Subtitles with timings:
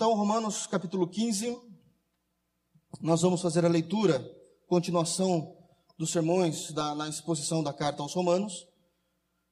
[0.00, 1.60] Então, Romanos capítulo 15,
[3.02, 4.18] nós vamos fazer a leitura,
[4.66, 5.54] continuação
[5.98, 8.66] dos sermões da, na exposição da carta aos Romanos.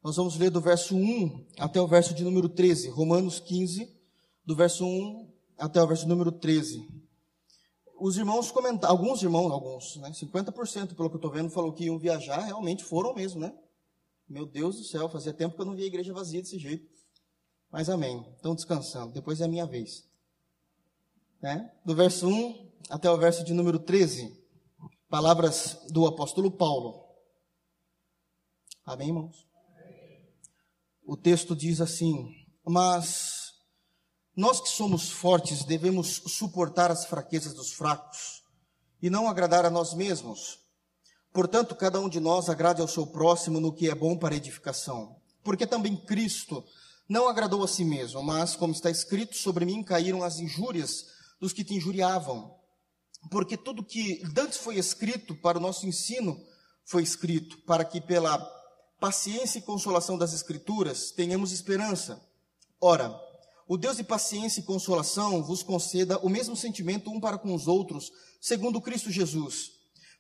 [0.03, 3.95] Nós vamos ler do verso 1 até o verso de número 13, Romanos 15,
[4.43, 6.89] do verso 1 até o verso número 13.
[8.01, 11.85] Os irmãos comentaram, alguns irmãos, alguns, né, 50% pelo que eu estou vendo, falou que
[11.85, 13.55] iam viajar, realmente foram mesmo, né?
[14.27, 16.89] Meu Deus do céu, fazia tempo que eu não via a igreja vazia desse jeito.
[17.71, 20.08] Mas amém, estão descansando, depois é a minha vez.
[21.41, 21.71] Né?
[21.85, 24.37] Do verso 1 até o verso de número 13,
[25.09, 27.05] palavras do apóstolo Paulo.
[28.85, 29.47] Amém, irmãos?
[31.05, 32.35] O texto diz assim:
[32.67, 33.53] Mas
[34.35, 38.43] nós que somos fortes devemos suportar as fraquezas dos fracos
[39.01, 40.59] e não agradar a nós mesmos.
[41.33, 45.21] Portanto, cada um de nós agrade ao seu próximo no que é bom para edificação.
[45.45, 46.65] Porque também Cristo
[47.09, 51.53] não agradou a si mesmo, mas, como está escrito, sobre mim caíram as injúrias dos
[51.53, 52.57] que te injuriavam.
[53.31, 56.41] Porque tudo que antes foi escrito para o nosso ensino
[56.85, 58.39] foi escrito para que pela
[59.01, 62.21] paciência e consolação das Escrituras tenhamos esperança.
[62.81, 63.15] Ora,
[63.67, 67.69] o Deus de paciência e consolação vos conceda o mesmo sentimento um para com os
[67.69, 68.11] outros,
[68.41, 69.73] segundo Cristo Jesus,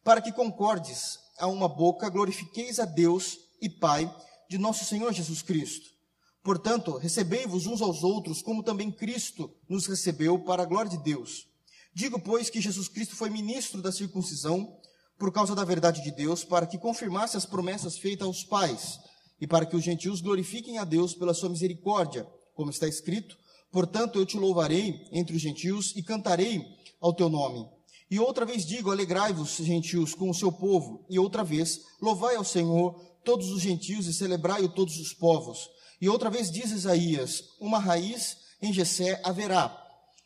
[0.04, 4.14] para que concordes a uma boca, glorifiqueis a Deus e Pai
[4.48, 5.97] de nosso Senhor Jesus Cristo.
[6.42, 11.46] Portanto, recebei-vos uns aos outros, como também Cristo nos recebeu para a glória de Deus.
[11.94, 14.78] Digo, pois, que Jesus Cristo foi ministro da circuncisão
[15.18, 19.00] por causa da verdade de Deus, para que confirmasse as promessas feitas aos pais,
[19.40, 23.36] e para que os gentios glorifiquem a Deus pela sua misericórdia, como está escrito:
[23.70, 26.64] Portanto, eu te louvarei entre os gentios e cantarei
[27.00, 27.66] ao teu nome.
[28.10, 31.04] E outra vez digo: alegrai-vos, gentios, com o seu povo.
[31.10, 35.68] E outra vez, louvai ao Senhor todos os gentios e celebrai-o todos os povos.
[36.00, 39.76] E outra vez diz Isaías: uma raiz em Jessé haverá.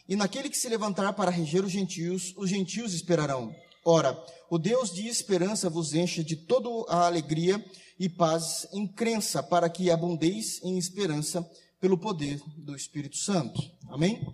[0.09, 3.55] E naquele que se levantar para reger os gentios, os gentios esperarão.
[3.85, 4.17] Ora,
[4.51, 7.65] o Deus de esperança vos enche de toda a alegria
[7.99, 11.49] e paz em crença, para que abundeis em esperança
[11.81, 13.61] pelo poder do Espírito Santo.
[13.89, 14.25] Amém?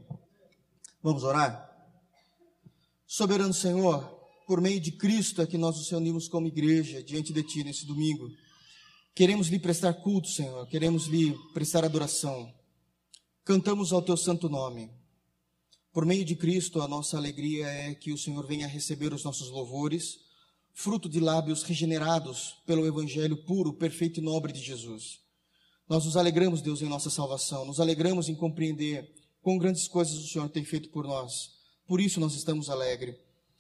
[1.03, 1.67] Vamos orar?
[3.07, 4.05] Soberano Senhor,
[4.47, 7.87] por meio de Cristo é que nós nos reunimos como igreja diante de Ti nesse
[7.87, 8.29] domingo.
[9.19, 12.55] Queremos lhe prestar culto, Senhor, queremos lhe prestar adoração.
[13.45, 14.93] Cantamos ao Teu santo nome.
[15.93, 19.51] Por meio de Cristo, a nossa alegria é que o Senhor venha receber os nossos
[19.51, 20.19] louvores,
[20.73, 25.19] fruto de lábios regenerados pelo Evangelho puro, perfeito e nobre de Jesus.
[25.89, 29.13] Nós nos alegramos, Deus, em nossa salvação, nos alegramos em compreender
[29.43, 31.51] quão grandes coisas o Senhor tem feito por nós.
[31.89, 33.17] Por isso nós estamos alegres.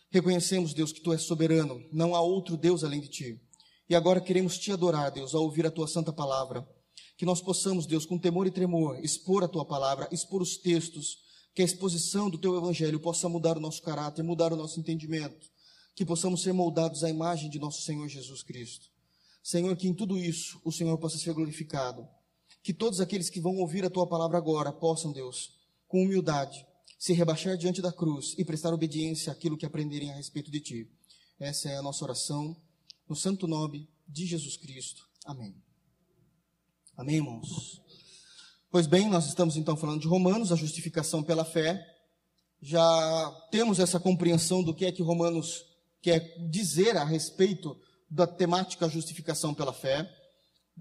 [0.08, 3.47] Reconhecemos, Deus, que Tu és soberano, não há outro Deus além de Ti.
[3.88, 6.68] E agora queremos Te adorar, Deus, ao ouvir a Tua santa palavra.
[7.16, 11.18] Que nós possamos, Deus, com temor e tremor, expor a Tua palavra, expor os textos,
[11.54, 15.50] que a exposição do teu evangelho possa mudar o nosso caráter, mudar o nosso entendimento,
[15.96, 18.86] que possamos ser moldados à imagem de nosso Senhor Jesus Cristo.
[19.42, 22.06] Senhor, que em tudo isso o Senhor possa ser glorificado.
[22.62, 26.64] Que todos aqueles que vão ouvir a tua palavra agora possam, Deus, com humildade,
[26.98, 30.90] se rebaixar diante da cruz e prestar obediência àquilo que aprenderem a respeito de ti.
[31.40, 32.56] Essa é a nossa oração,
[33.08, 35.08] no santo nome de Jesus Cristo.
[35.24, 35.54] Amém.
[36.96, 37.80] Amém, irmãos.
[38.70, 41.80] Pois bem, nós estamos então falando de Romanos, a justificação pela fé.
[42.60, 45.64] Já temos essa compreensão do que é que Romanos
[46.02, 46.20] quer
[46.50, 47.80] dizer a respeito
[48.10, 50.08] da temática justificação pela fé.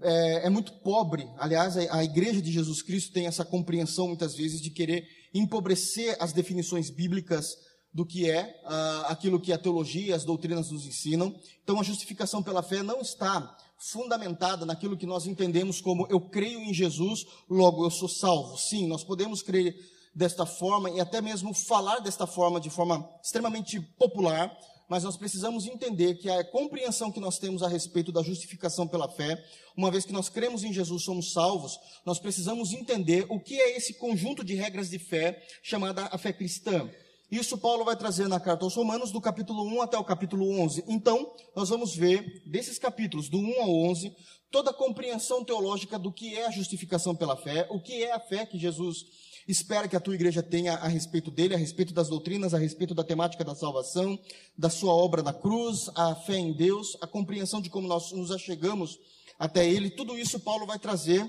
[0.02, 4.36] É, é muito pobre, aliás, a, a Igreja de Jesus Cristo tem essa compreensão muitas
[4.36, 7.56] vezes de querer empobrecer as definições bíblicas
[7.98, 11.34] do que é uh, aquilo que a teologia, as doutrinas nos ensinam.
[11.64, 16.60] Então, a justificação pela fé não está fundamentada naquilo que nós entendemos como eu creio
[16.60, 18.56] em Jesus, logo eu sou salvo.
[18.56, 19.74] Sim, nós podemos crer
[20.14, 24.56] desta forma e até mesmo falar desta forma de forma extremamente popular,
[24.88, 29.08] mas nós precisamos entender que a compreensão que nós temos a respeito da justificação pela
[29.08, 29.44] fé,
[29.76, 31.76] uma vez que nós cremos em Jesus, somos salvos,
[32.06, 36.32] nós precisamos entender o que é esse conjunto de regras de fé chamada a fé
[36.32, 36.88] cristã.
[37.30, 40.84] Isso Paulo vai trazer na carta aos Romanos, do capítulo 1 até o capítulo 11.
[40.88, 44.16] Então, nós vamos ver, desses capítulos, do 1 ao 11,
[44.50, 48.20] toda a compreensão teológica do que é a justificação pela fé, o que é a
[48.20, 49.04] fé que Jesus
[49.46, 52.94] espera que a tua igreja tenha a respeito dele, a respeito das doutrinas, a respeito
[52.94, 54.18] da temática da salvação,
[54.56, 58.30] da sua obra na cruz, a fé em Deus, a compreensão de como nós nos
[58.30, 58.98] achegamos
[59.38, 59.90] até ele.
[59.90, 61.28] Tudo isso Paulo vai trazer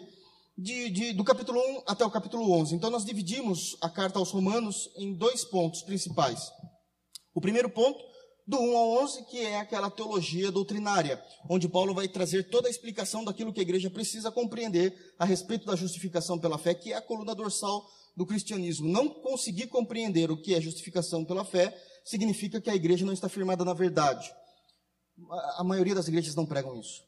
[0.59, 2.75] de, de, do capítulo 1 até o capítulo 11.
[2.75, 6.51] Então, nós dividimos a carta aos Romanos em dois pontos principais.
[7.33, 7.97] O primeiro ponto,
[8.45, 12.71] do 1 ao 11, que é aquela teologia doutrinária, onde Paulo vai trazer toda a
[12.71, 16.97] explicação daquilo que a igreja precisa compreender a respeito da justificação pela fé, que é
[16.97, 21.73] a coluna dorsal do cristianismo não conseguir compreender o que é justificação pela fé,
[22.03, 24.29] significa que a igreja não está firmada na verdade.
[25.57, 27.01] A maioria das igrejas não pregam isso.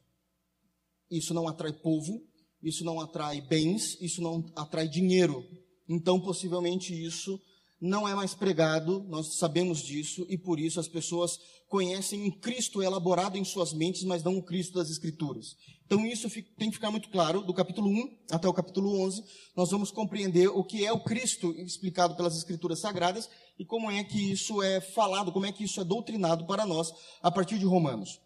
[1.09, 2.30] Isso não atrai povo,
[2.63, 5.45] isso não atrai bens, isso não atrai dinheiro.
[5.87, 7.39] Então, possivelmente, isso
[7.81, 12.83] não é mais pregado, nós sabemos disso, e por isso as pessoas conhecem um Cristo
[12.83, 15.55] elaborado em suas mentes, mas não o Cristo das Escrituras.
[15.85, 19.23] Então isso tem que ficar muito claro, do capítulo 1 até o capítulo 11,
[19.55, 24.03] nós vamos compreender o que é o Cristo explicado pelas Escrituras Sagradas e como é
[24.03, 27.65] que isso é falado, como é que isso é doutrinado para nós a partir de
[27.65, 28.19] Romanos.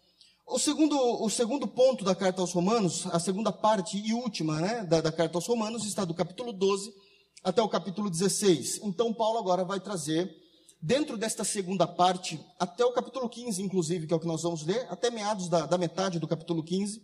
[0.48, 4.84] O segundo, o segundo ponto da carta aos Romanos, a segunda parte e última né,
[4.84, 6.94] da, da carta aos Romanos, está do capítulo 12
[7.42, 8.78] até o capítulo 16.
[8.84, 10.32] Então, Paulo agora vai trazer,
[10.80, 14.64] dentro desta segunda parte, até o capítulo 15, inclusive, que é o que nós vamos
[14.64, 17.02] ler, até meados da, da metade do capítulo 15,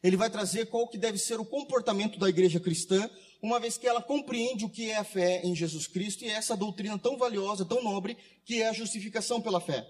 [0.00, 3.10] ele vai trazer qual que deve ser o comportamento da igreja cristã,
[3.42, 6.56] uma vez que ela compreende o que é a fé em Jesus Cristo e essa
[6.56, 9.84] doutrina tão valiosa, tão nobre, que é a justificação pela fé.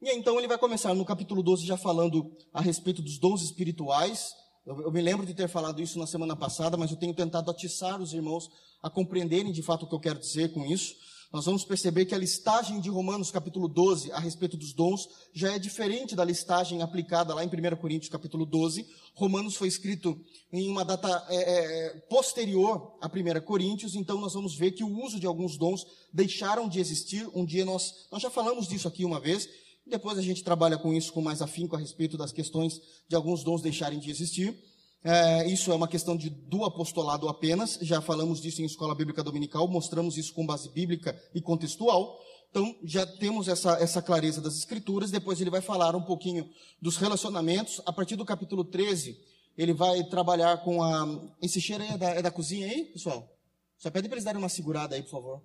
[0.00, 4.32] E então ele vai começar no capítulo 12 já falando a respeito dos dons espirituais,
[4.64, 7.50] eu, eu, me lembro de ter falado isso na semana passada, mas eu tenho tentado
[7.50, 8.48] atiçar os irmãos
[8.82, 10.94] a compreenderem de fato o que eu quero dizer com isso.
[11.32, 15.52] Nós vamos perceber que a listagem de Romanos capítulo 12 a respeito dos dons já
[15.52, 18.86] é diferente da listagem aplicada lá em 1 Coríntios capítulo 12.
[19.14, 20.18] Romanos foi escrito
[20.52, 25.02] em uma data é, é, posterior a 1 Coríntios, então nós vamos ver que o
[25.02, 27.28] uso de alguns dons deixaram de existir.
[27.34, 29.48] Um dia nós, nós já falamos disso aqui uma vez,
[29.88, 33.42] depois a gente trabalha com isso com mais afinco a respeito das questões de alguns
[33.42, 34.56] dons deixarem de existir.
[35.02, 37.78] É, isso é uma questão de, do apostolado apenas.
[37.82, 42.18] Já falamos disso em escola bíblica dominical, mostramos isso com base bíblica e contextual.
[42.50, 45.10] Então, já temos essa, essa clareza das escrituras.
[45.10, 46.48] Depois ele vai falar um pouquinho
[46.80, 47.80] dos relacionamentos.
[47.86, 49.18] A partir do capítulo 13,
[49.56, 51.06] ele vai trabalhar com a.
[51.42, 53.28] Esse cheiro é da, é da cozinha aí, pessoal?
[53.76, 55.42] Só pede para eles darem uma segurada aí, por favor.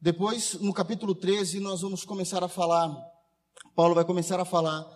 [0.00, 2.94] Depois, no capítulo 13, nós vamos começar a falar
[3.74, 4.86] Paulo vai começar a falar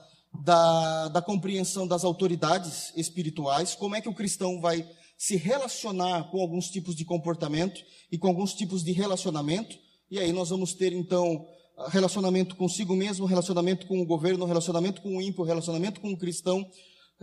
[0.42, 6.40] da, da compreensão das autoridades espirituais, como é que o cristão vai se relacionar com
[6.40, 7.80] alguns tipos de comportamento
[8.10, 9.76] e com alguns tipos de relacionamento.
[10.10, 11.46] E aí nós vamos ter então
[11.88, 16.66] relacionamento consigo mesmo, relacionamento com o governo, relacionamento com o ímpio, relacionamento com o cristão,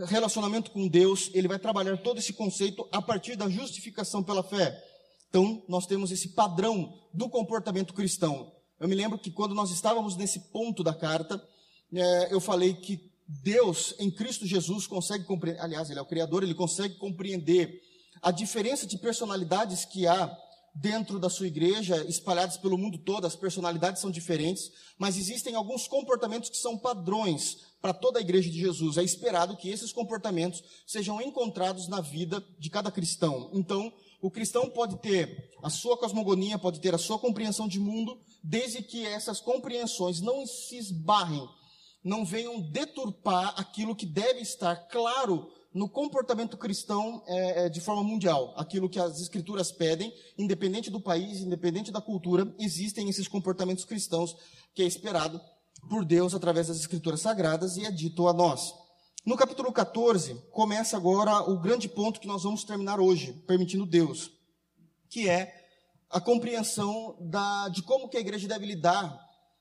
[0.06, 1.30] relacionamento com Deus.
[1.34, 4.80] Ele vai trabalhar todo esse conceito a partir da justificação pela fé.
[5.28, 8.52] Então, nós temos esse padrão do comportamento cristão.
[8.80, 11.42] Eu me lembro que quando nós estávamos nesse ponto da carta,
[11.92, 16.42] é, eu falei que Deus, em Cristo Jesus, consegue compreender, aliás, Ele é o Criador,
[16.42, 17.82] Ele consegue compreender
[18.22, 20.36] a diferença de personalidades que há
[20.74, 25.88] dentro da sua igreja, espalhadas pelo mundo todo, as personalidades são diferentes, mas existem alguns
[25.88, 28.96] comportamentos que são padrões para toda a igreja de Jesus.
[28.96, 33.50] É esperado que esses comportamentos sejam encontrados na vida de cada cristão.
[33.52, 38.18] Então, o cristão pode ter a sua cosmogonia, pode ter a sua compreensão de mundo,
[38.42, 41.48] desde que essas compreensões não se esbarrem,
[42.02, 48.54] não venham deturpar aquilo que deve estar claro no comportamento cristão é, de forma mundial.
[48.56, 54.36] Aquilo que as escrituras pedem, independente do país, independente da cultura, existem esses comportamentos cristãos
[54.74, 55.40] que é esperado
[55.88, 58.74] por Deus através das escrituras sagradas e é dito a nós.
[59.28, 64.30] No capítulo 14, começa agora o grande ponto que nós vamos terminar hoje, permitindo Deus,
[65.10, 65.54] que é
[66.08, 69.20] a compreensão da, de como que a igreja deve lidar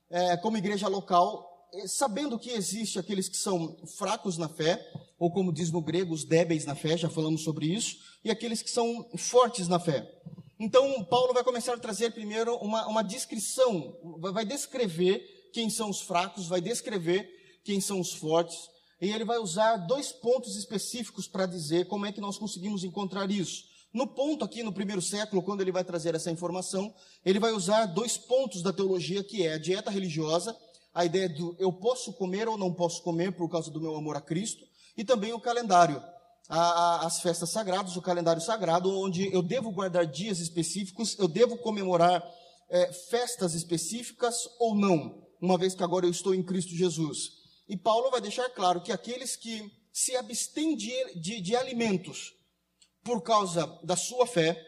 [0.09, 5.29] é, como igreja local, é, sabendo que existe aqueles que são fracos na fé, ou
[5.29, 8.71] como diz no grego, os débeis na fé, já falamos sobre isso, e aqueles que
[8.71, 10.09] são fortes na fé.
[10.57, 13.97] Então, Paulo vai começar a trazer primeiro uma, uma descrição,
[14.31, 19.37] vai descrever quem são os fracos, vai descrever quem são os fortes, e ele vai
[19.37, 23.65] usar dois pontos específicos para dizer como é que nós conseguimos encontrar isso.
[23.93, 26.93] No ponto aqui, no primeiro século, quando ele vai trazer essa informação,
[27.25, 30.55] ele vai usar dois pontos da teologia, que é a dieta religiosa,
[30.93, 34.17] a ideia do eu posso comer ou não posso comer por causa do meu amor
[34.17, 36.01] a Cristo, e também o calendário,
[36.49, 41.27] a, a, as festas sagradas, o calendário sagrado, onde eu devo guardar dias específicos, eu
[41.27, 42.23] devo comemorar
[42.69, 47.36] é, festas específicas ou não, uma vez que agora eu estou em Cristo Jesus.
[47.67, 52.33] E Paulo vai deixar claro que aqueles que se abstêm de, de, de alimentos
[53.03, 54.61] por causa da sua fé,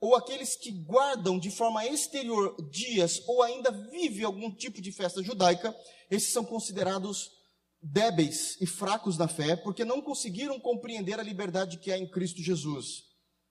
[0.00, 5.22] ou aqueles que guardam de forma exterior dias ou ainda vivem algum tipo de festa
[5.22, 5.76] judaica,
[6.10, 7.30] esses são considerados
[7.80, 12.40] débeis e fracos na fé, porque não conseguiram compreender a liberdade que há em Cristo
[12.42, 13.04] Jesus,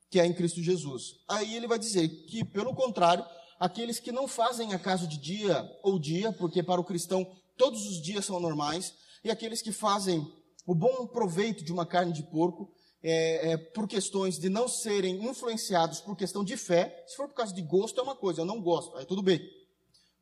[0.10, 1.16] que há em Cristo Jesus.
[1.30, 3.26] Aí ele vai dizer que, pelo contrário,
[3.60, 7.30] aqueles que não fazem acaso de dia ou dia, porque para o cristão
[7.62, 10.28] todos os dias são normais, e aqueles que fazem
[10.66, 12.72] o bom proveito de uma carne de porco,
[13.04, 17.36] é, é, por questões de não serem influenciados por questão de fé, se for por
[17.36, 19.40] causa de gosto é uma coisa, eu não gosto, aí tudo bem.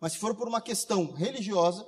[0.01, 1.88] Mas se for por uma questão religiosa,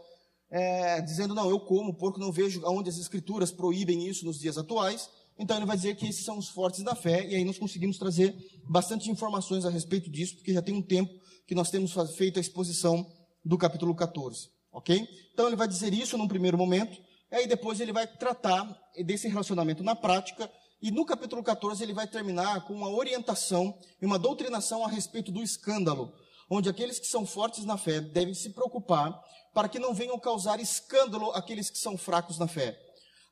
[0.49, 4.57] é, dizendo, não, eu como porco, não vejo onde as escrituras proíbem isso nos dias
[4.57, 7.59] atuais, então ele vai dizer que esses são os fortes da fé, e aí nós
[7.59, 8.33] conseguimos trazer
[8.69, 11.13] bastante informações a respeito disso, porque já tem um tempo
[11.45, 13.05] que nós temos feito a exposição
[13.43, 15.07] do capítulo 14, ok?
[15.33, 16.97] Então ele vai dizer isso num primeiro momento,
[17.31, 18.65] aí depois ele vai tratar
[19.05, 20.51] desse relacionamento na prática,
[20.81, 25.31] e no capítulo 14 ele vai terminar com uma orientação e uma doutrinação a respeito
[25.31, 26.11] do escândalo,
[26.49, 29.17] onde aqueles que são fortes na fé devem se preocupar
[29.53, 32.77] para que não venham causar escândalo aqueles que são fracos na fé.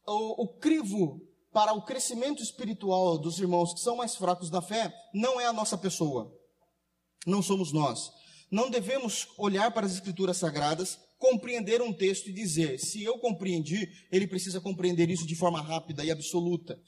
[0.05, 1.19] O, o crivo
[1.51, 5.53] para o crescimento espiritual dos irmãos que são mais fracos na fé não é a
[5.53, 6.31] nossa pessoa,
[7.25, 8.11] não somos nós.
[8.51, 13.87] Não devemos olhar para as escrituras sagradas, compreender um texto e dizer, se eu compreendi,
[14.11, 16.79] ele precisa compreender isso de forma rápida e absoluta.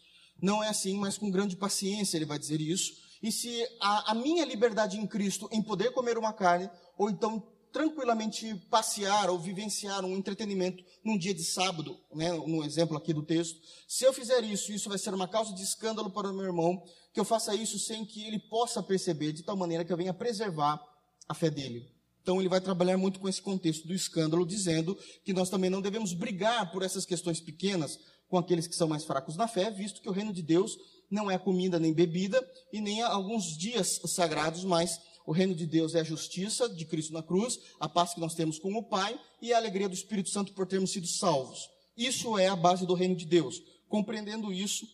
[0.41, 4.15] Não é assim, mas com grande paciência ele vai dizer isso e se a, a
[4.15, 10.03] minha liberdade em Cristo em poder comer uma carne, ou então tranquilamente passear ou vivenciar
[10.03, 14.43] um entretenimento num dia de sábado, né, no exemplo aqui do texto, se eu fizer
[14.43, 16.83] isso, isso vai ser uma causa de escândalo para o meu irmão,
[17.13, 20.13] que eu faça isso sem que ele possa perceber, de tal maneira que eu venha
[20.13, 20.81] preservar
[21.29, 21.87] a fé dele.
[22.21, 25.81] Então ele vai trabalhar muito com esse contexto do escândalo, dizendo que nós também não
[25.81, 27.99] devemos brigar por essas questões pequenas
[28.29, 30.77] com aqueles que são mais fracos na fé, visto que o reino de Deus
[31.09, 35.93] não é comida nem bebida e nem alguns dias sagrados, mas o reino de Deus
[35.93, 39.19] é a justiça de Cristo na cruz, a paz que nós temos com o Pai
[39.41, 41.69] e a alegria do Espírito Santo por termos sido salvos.
[41.97, 43.61] Isso é a base do reino de Deus.
[43.87, 44.87] Compreendendo isso,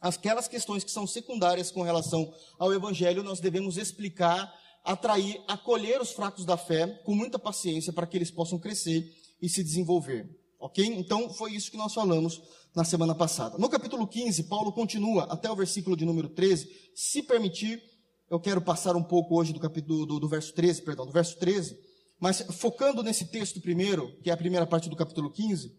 [0.00, 4.52] aquelas questões que são secundárias com relação ao Evangelho, nós devemos explicar,
[4.84, 9.48] atrair, acolher os fracos da fé com muita paciência para que eles possam crescer e
[9.48, 10.28] se desenvolver.
[10.58, 10.84] Ok?
[10.84, 12.42] Então, foi isso que nós falamos
[12.74, 13.56] na semana passada.
[13.58, 16.68] No capítulo 15, Paulo continua até o versículo de número 13.
[16.94, 17.82] Se permitir,
[18.30, 21.38] eu quero passar um pouco hoje do capítulo do, do verso 13, perdão, do verso
[21.38, 21.76] 13,
[22.18, 25.74] mas focando nesse texto primeiro, que é a primeira parte do capítulo 15,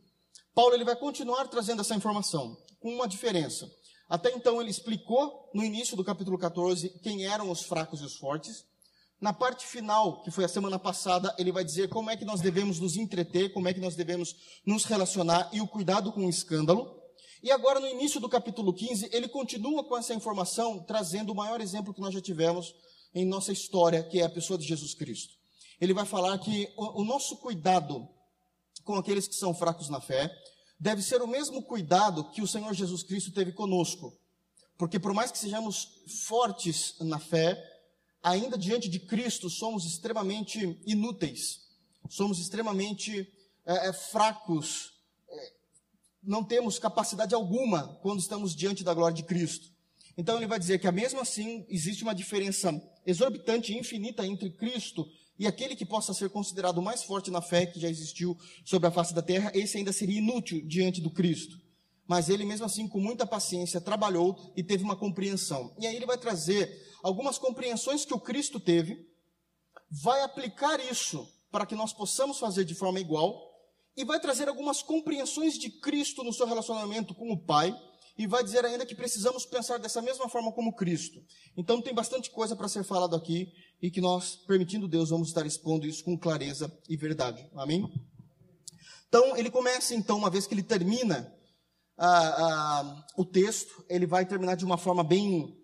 [0.54, 3.70] Paulo ele vai continuar trazendo essa informação, com uma diferença.
[4.10, 8.18] Até então ele explicou no início do capítulo 14 quem eram os fracos e os
[8.18, 8.66] fortes.
[9.22, 12.42] Na parte final, que foi a semana passada, ele vai dizer como é que nós
[12.42, 14.36] devemos nos entreter, como é que nós devemos
[14.66, 17.00] nos relacionar e o cuidado com o escândalo.
[17.44, 21.62] E agora, no início do capítulo 15, ele continua com essa informação, trazendo o maior
[21.62, 22.74] exemplo que nós já tivemos
[23.14, 25.36] em nossa história, que é a pessoa de Jesus Cristo.
[25.80, 28.10] Ele vai falar que o, o nosso cuidado
[28.84, 30.36] com aqueles que são fracos na fé
[30.80, 34.18] deve ser o mesmo cuidado que o Senhor Jesus Cristo teve conosco.
[34.80, 37.71] Porque por mais que sejamos fortes na fé,
[38.24, 41.62] ainda diante de Cristo somos extremamente inúteis,
[42.10, 43.28] somos extremamente
[43.66, 44.94] é, é, fracos,
[45.30, 45.54] é,
[46.24, 49.72] não temos capacidade alguma quando estamos diante da glória de Cristo.
[50.18, 52.72] Então ele vai dizer que, mesmo assim, existe uma diferença
[53.06, 55.08] exorbitante e infinita entre Cristo
[55.40, 58.92] e aquele que possa ser considerado mais forte na fé que já existiu sobre a
[58.92, 61.60] face da terra, esse ainda seria inútil diante do Cristo.
[62.08, 65.74] Mas ele, mesmo assim, com muita paciência, trabalhou e teve uma compreensão.
[65.80, 69.08] E aí ele vai trazer algumas compreensões que o Cristo teve,
[69.90, 73.50] vai aplicar isso para que nós possamos fazer de forma igual,
[73.96, 77.78] e vai trazer algumas compreensões de Cristo no seu relacionamento com o Pai,
[78.18, 81.22] e vai dizer ainda que precisamos pensar dessa mesma forma como Cristo.
[81.58, 85.46] Então tem bastante coisa para ser falado aqui, e que nós, permitindo Deus, vamos estar
[85.46, 87.50] expondo isso com clareza e verdade.
[87.56, 87.86] Amém?
[89.08, 91.36] Então, ele começa, então, uma vez que ele termina
[91.98, 95.61] ah, ah, o texto, ele vai terminar de uma forma bem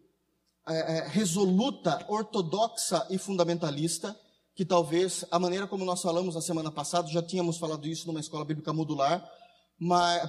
[0.67, 4.15] é, é, resoluta, ortodoxa e fundamentalista,
[4.55, 8.19] que talvez a maneira como nós falamos na semana passada, já tínhamos falado isso numa
[8.19, 9.23] escola bíblica modular,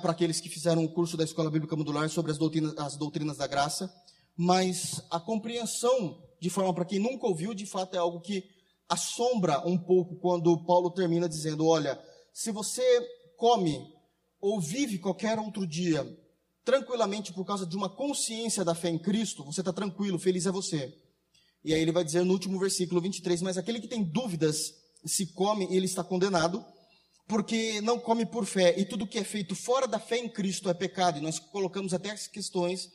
[0.03, 3.39] para aqueles que fizeram o curso da escola bíblica modular sobre as doutrinas, as doutrinas
[3.39, 3.93] da graça,
[4.37, 8.45] mas a compreensão, de forma para quem nunca ouviu, de fato é algo que
[8.89, 11.99] assombra um pouco quando Paulo termina dizendo: olha,
[12.33, 12.83] se você
[13.37, 13.93] come
[14.41, 16.07] ou vive qualquer outro dia
[16.69, 20.51] tranquilamente por causa de uma consciência da fé em Cristo, você está tranquilo, feliz é
[20.51, 20.95] você.
[21.65, 25.29] E aí ele vai dizer no último versículo 23, mas aquele que tem dúvidas, se
[25.33, 26.63] come, ele está condenado,
[27.27, 30.69] porque não come por fé, e tudo que é feito fora da fé em Cristo
[30.69, 32.91] é pecado, e nós colocamos até as questões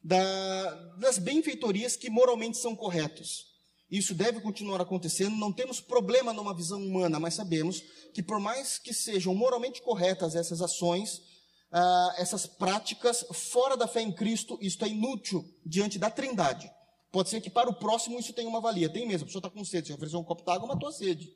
[0.00, 3.46] da, das benfeitorias que moralmente são corretos.
[3.90, 7.82] Isso deve continuar acontecendo, não temos problema numa visão humana, mas sabemos
[8.14, 11.34] que por mais que sejam moralmente corretas essas ações,
[11.72, 16.70] ah, essas práticas fora da fé em Cristo, isto é inútil diante da trindade.
[17.10, 18.88] Pode ser que para o próximo isso tenha uma valia.
[18.88, 21.32] Tem mesmo, a pessoa está com sede, você ofereceu um copo d'água, matou a sede.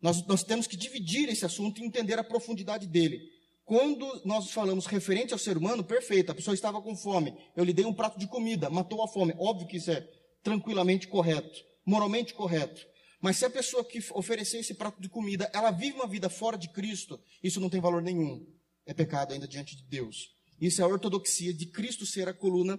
[0.00, 3.20] Nós, nós temos que dividir esse assunto e entender a profundidade dele.
[3.64, 7.72] quando nós falamos referente ao ser humano, perfeito, a pessoa estava com fome, eu lhe
[7.72, 9.34] dei um prato de comida, matou a fome.
[9.38, 10.00] Óbvio que isso é
[10.42, 12.84] tranquilamente correto, moralmente correto.
[13.20, 16.58] Mas se a pessoa que ofereceu esse prato de comida, ela vive uma vida fora
[16.58, 18.44] de Cristo, isso não tem valor nenhum.
[18.86, 20.30] É pecado ainda diante de Deus.
[20.60, 22.78] Isso é a ortodoxia de Cristo ser a coluna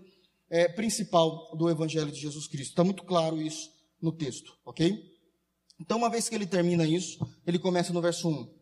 [0.49, 2.71] é, principal do Evangelho de Jesus Cristo.
[2.71, 3.69] Está muito claro isso
[4.01, 5.11] no texto, ok?
[5.79, 8.53] Então, uma vez que ele termina isso, ele começa no verso 1.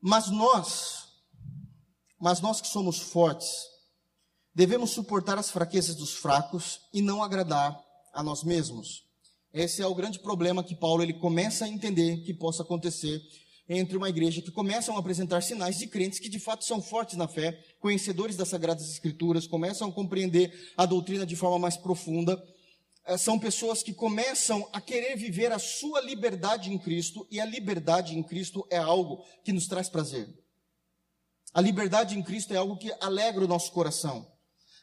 [0.00, 1.08] Mas nós,
[2.20, 3.50] mas nós que somos fortes,
[4.54, 7.80] devemos suportar as fraquezas dos fracos e não agradar
[8.12, 9.04] a nós mesmos.
[9.52, 13.20] Esse é o grande problema que Paulo ele começa a entender que possa acontecer
[13.78, 17.16] entre uma igreja que começam a apresentar sinais de crentes que de fato são fortes
[17.16, 22.42] na fé, conhecedores das sagradas escrituras, começam a compreender a doutrina de forma mais profunda.
[23.04, 27.44] Eh, são pessoas que começam a querer viver a sua liberdade em Cristo, e a
[27.44, 30.28] liberdade em Cristo é algo que nos traz prazer.
[31.54, 34.26] A liberdade em Cristo é algo que alegra o nosso coração.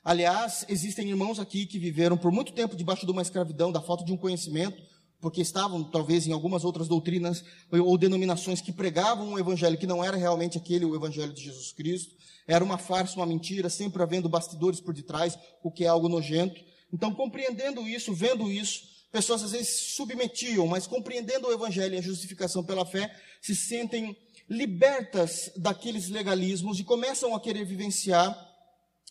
[0.03, 4.03] Aliás, existem irmãos aqui que viveram por muito tempo debaixo de uma escravidão, da falta
[4.03, 4.81] de um conhecimento,
[5.21, 10.03] porque estavam talvez em algumas outras doutrinas ou denominações que pregavam um evangelho que não
[10.03, 12.15] era realmente aquele o evangelho de Jesus Cristo.
[12.47, 16.61] Era uma farsa, uma mentira, sempre havendo bastidores por detrás, o que é algo nojento.
[16.91, 21.97] Então, compreendendo isso, vendo isso, pessoas às vezes se submetiam, mas compreendendo o evangelho e
[21.97, 24.17] a justificação pela fé, se sentem
[24.49, 28.35] libertas daqueles legalismos e começam a querer vivenciar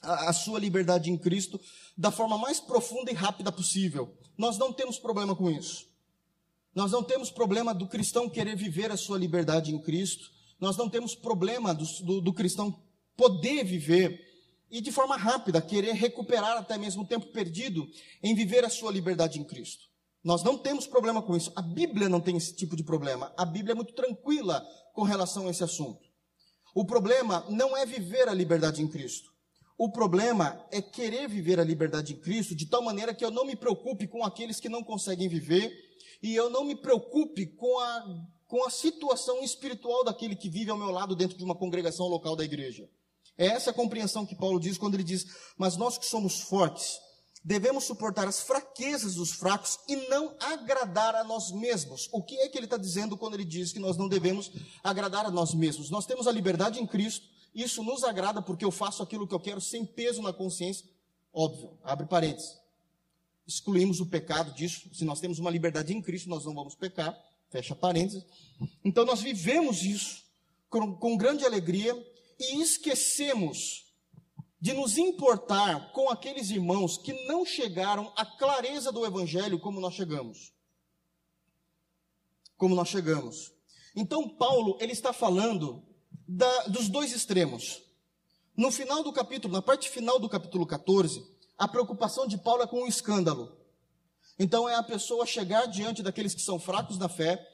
[0.03, 1.61] a, a sua liberdade em Cristo
[1.97, 4.17] da forma mais profunda e rápida possível.
[4.37, 5.88] Nós não temos problema com isso.
[6.75, 10.31] Nós não temos problema do cristão querer viver a sua liberdade em Cristo.
[10.61, 12.83] Nós não temos problema do, do, do cristão
[13.17, 14.27] poder viver
[14.71, 17.89] e de forma rápida querer recuperar até mesmo o tempo perdido
[18.23, 19.89] em viver a sua liberdade em Cristo.
[20.23, 21.53] Nós não temos problema com isso.
[21.57, 23.33] A Bíblia não tem esse tipo de problema.
[23.37, 26.07] A Bíblia é muito tranquila com relação a esse assunto.
[26.75, 29.33] O problema não é viver a liberdade em Cristo.
[29.77, 33.45] O problema é querer viver a liberdade em Cristo de tal maneira que eu não
[33.45, 35.73] me preocupe com aqueles que não conseguem viver
[36.23, 40.77] e eu não me preocupe com a, com a situação espiritual daquele que vive ao
[40.77, 42.89] meu lado dentro de uma congregação local da igreja.
[43.37, 45.27] É essa a compreensão que Paulo diz quando ele diz:
[45.57, 46.99] Mas nós que somos fortes,
[47.45, 52.09] devemos suportar as fraquezas dos fracos e não agradar a nós mesmos.
[52.13, 54.51] O que é que ele está dizendo quando ele diz que nós não devemos
[54.83, 55.89] agradar a nós mesmos?
[55.89, 59.41] Nós temos a liberdade em Cristo isso nos agrada porque eu faço aquilo que eu
[59.41, 60.87] quero sem peso na consciência.
[61.33, 62.58] Óbvio, abre parênteses.
[63.49, 64.91] Excluímos o pecado disso.
[64.93, 67.19] Se nós temos uma liberdade em Cristo, nós não vamos pecar.
[67.49, 68.23] Fecha parênteses.
[68.85, 70.23] Então nós vivemos isso
[70.69, 71.95] com, com grande alegria
[72.39, 73.87] e esquecemos
[74.61, 79.95] de nos importar com aqueles irmãos que não chegaram à clareza do Evangelho como nós
[79.95, 80.53] chegamos.
[82.57, 83.53] Como nós chegamos.
[83.97, 85.83] Então, Paulo, ele está falando
[86.27, 87.83] da, dos dois extremos.
[88.55, 91.25] No final do capítulo, na parte final do capítulo 14,
[91.59, 93.59] a preocupação de Paulo é com o escândalo.
[94.39, 97.45] Então é a pessoa chegar diante daqueles que são fracos na fé,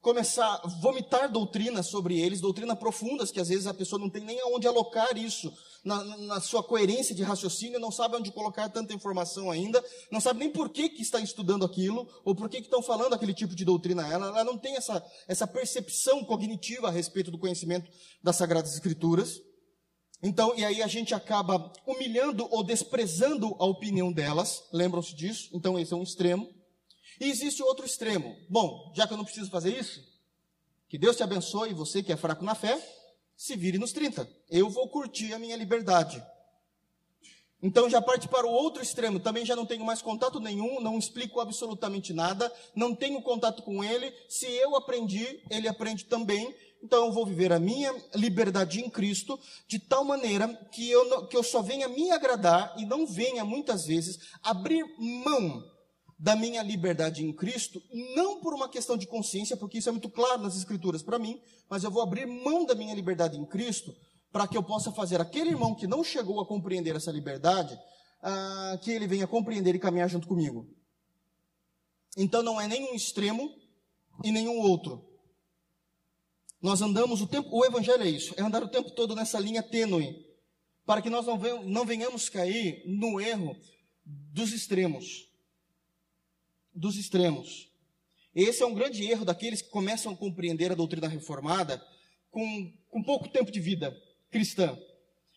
[0.00, 4.24] começar a vomitar doutrinas sobre eles, doutrinas profundas, que às vezes a pessoa não tem
[4.24, 5.52] nem aonde alocar isso,
[5.84, 10.40] na, na, sua coerência de raciocínio, não sabe onde colocar tanta informação ainda, não sabe
[10.40, 13.54] nem por que, que está estudando aquilo, ou por que, que estão falando aquele tipo
[13.54, 17.88] de doutrina a ela, ela não tem essa, essa percepção cognitiva a respeito do conhecimento
[18.22, 19.40] das Sagradas Escrituras.
[20.22, 25.50] Então, e aí a gente acaba humilhando ou desprezando a opinião delas, lembram-se disso?
[25.52, 26.48] Então, esse é um extremo.
[27.20, 28.36] E existe outro extremo.
[28.48, 30.00] Bom, já que eu não preciso fazer isso,
[30.88, 32.80] que Deus te abençoe, você que é fraco na fé,
[33.36, 34.28] se vire nos 30.
[34.48, 36.24] Eu vou curtir a minha liberdade.
[37.62, 39.20] Então já parte para o outro extremo.
[39.20, 43.84] Também já não tenho mais contato nenhum, não explico absolutamente nada, não tenho contato com
[43.84, 44.12] ele.
[44.28, 46.52] Se eu aprendi, ele aprende também.
[46.82, 51.36] Então eu vou viver a minha liberdade em Cristo de tal maneira que eu, que
[51.36, 55.62] eu só venha me agradar e não venha muitas vezes abrir mão
[56.18, 57.82] da minha liberdade em Cristo,
[58.14, 61.40] não por uma questão de consciência, porque isso é muito claro nas Escrituras para mim,
[61.68, 63.92] mas eu vou abrir mão da minha liberdade em Cristo
[64.32, 67.78] para que eu possa fazer aquele irmão que não chegou a compreender essa liberdade,
[68.22, 70.68] ah, que ele venha compreender e caminhar junto comigo.
[72.16, 73.54] Então não é nenhum extremo
[74.24, 75.06] e nenhum outro.
[76.60, 79.62] Nós andamos o tempo, o evangelho é isso, é andar o tempo todo nessa linha
[79.62, 80.26] tênue,
[80.86, 81.26] para que nós
[81.64, 83.56] não venhamos cair no erro
[84.04, 85.30] dos extremos
[86.74, 87.70] dos extremos.
[88.34, 91.84] Esse é um grande erro daqueles que começam a compreender a doutrina reformada
[92.30, 93.94] com, com pouco tempo de vida
[94.32, 94.76] cristã.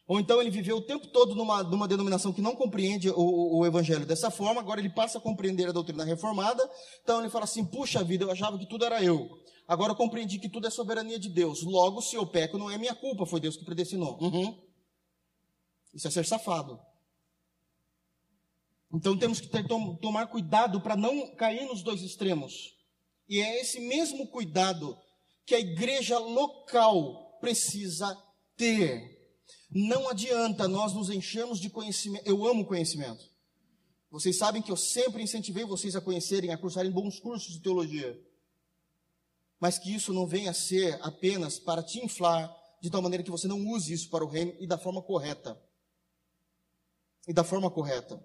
[0.07, 3.65] Ou então ele viveu o tempo todo numa, numa denominação que não compreende o, o,
[3.65, 6.67] evangelho dessa forma, agora ele passa a compreender a doutrina reformada,
[7.03, 9.27] então ele fala assim: puxa vida, eu achava que tudo era eu.
[9.67, 11.63] Agora eu compreendi que tudo é soberania de Deus.
[11.63, 14.17] Logo, se eu peco, não é minha culpa, foi Deus que predestinou.
[14.21, 14.63] Uhum.
[15.91, 16.79] Isso é ser safado.
[18.93, 22.75] Então temos que ter, tom, tomar cuidado para não cair nos dois extremos.
[23.27, 24.95] E é esse mesmo cuidado
[25.47, 28.15] que a igreja local precisa
[28.55, 29.15] ter.
[29.69, 32.25] Não adianta nós nos enchermos de conhecimento.
[32.27, 33.29] Eu amo conhecimento.
[34.09, 38.17] Vocês sabem que eu sempre incentivei vocês a conhecerem, a cursarem bons cursos de teologia.
[39.59, 43.31] Mas que isso não venha a ser apenas para te inflar, de tal maneira que
[43.31, 45.59] você não use isso para o reino e da forma correta.
[47.27, 48.23] E da forma correta.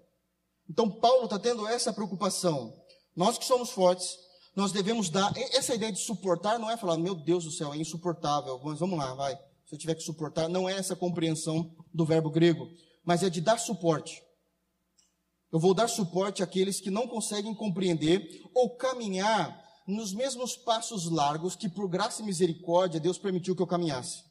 [0.69, 2.73] Então, Paulo está tendo essa preocupação.
[3.15, 4.17] Nós que somos fortes,
[4.55, 5.33] nós devemos dar.
[5.53, 8.97] Essa ideia de suportar não é falar, meu Deus do céu, é insuportável, mas vamos
[8.97, 9.37] lá, vai
[9.71, 12.67] eu tiver que suportar, não é essa compreensão do verbo grego,
[13.03, 14.21] mas é de dar suporte.
[15.51, 21.55] Eu vou dar suporte àqueles que não conseguem compreender ou caminhar nos mesmos passos largos
[21.55, 24.23] que, por graça e misericórdia, Deus permitiu que eu caminhasse.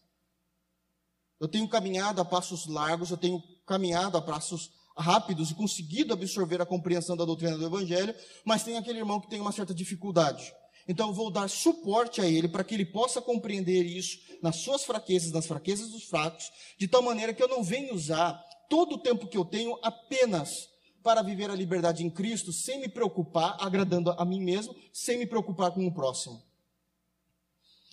[1.38, 6.61] Eu tenho caminhado a passos largos, eu tenho caminhado a passos rápidos e conseguido absorver
[6.61, 10.53] a compreensão da doutrina do Evangelho, mas tem aquele irmão que tem uma certa dificuldade.
[10.90, 14.83] Então eu vou dar suporte a ele para que ele possa compreender isso nas suas
[14.83, 18.33] fraquezas, nas fraquezas dos fracos, de tal maneira que eu não venha usar
[18.68, 20.68] todo o tempo que eu tenho apenas
[21.00, 25.26] para viver a liberdade em Cristo, sem me preocupar, agradando a mim mesmo, sem me
[25.26, 26.42] preocupar com o próximo.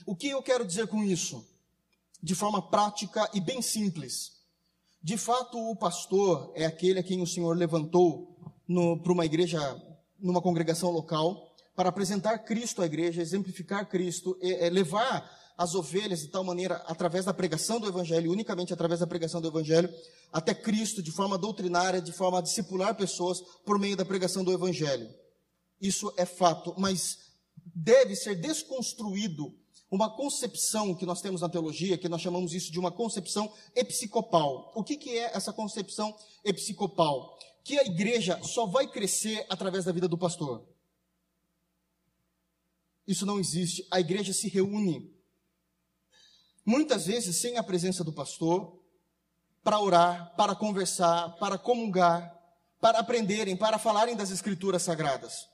[0.03, 1.47] O que eu quero dizer com isso?
[2.19, 4.41] De forma prática e bem simples.
[5.03, 8.35] De fato, o pastor é aquele a quem o Senhor levantou
[9.03, 9.59] para uma igreja,
[10.17, 11.46] numa congregação local,
[11.77, 16.77] para apresentar Cristo à igreja, exemplificar Cristo, é, é levar as ovelhas de tal maneira,
[16.87, 19.87] através da pregação do Evangelho, unicamente através da pregação do Evangelho,
[20.33, 24.51] até Cristo, de forma doutrinária, de forma a discipular pessoas por meio da pregação do
[24.51, 25.07] Evangelho.
[25.79, 27.19] Isso é fato, mas
[27.55, 29.53] deve ser desconstruído
[29.91, 34.73] uma concepção que nós temos na teologia, que nós chamamos isso de uma concepção episcopal.
[34.75, 37.37] O que, que é essa concepção episcopal?
[37.63, 40.65] Que a igreja só vai crescer através da vida do pastor.
[43.07, 43.87] Isso não existe.
[43.89, 45.09] A igreja se reúne,
[46.65, 48.77] muitas vezes sem a presença do pastor,
[49.63, 52.37] para orar, para conversar, para comungar,
[52.79, 55.47] para aprenderem, para falarem das escrituras sagradas.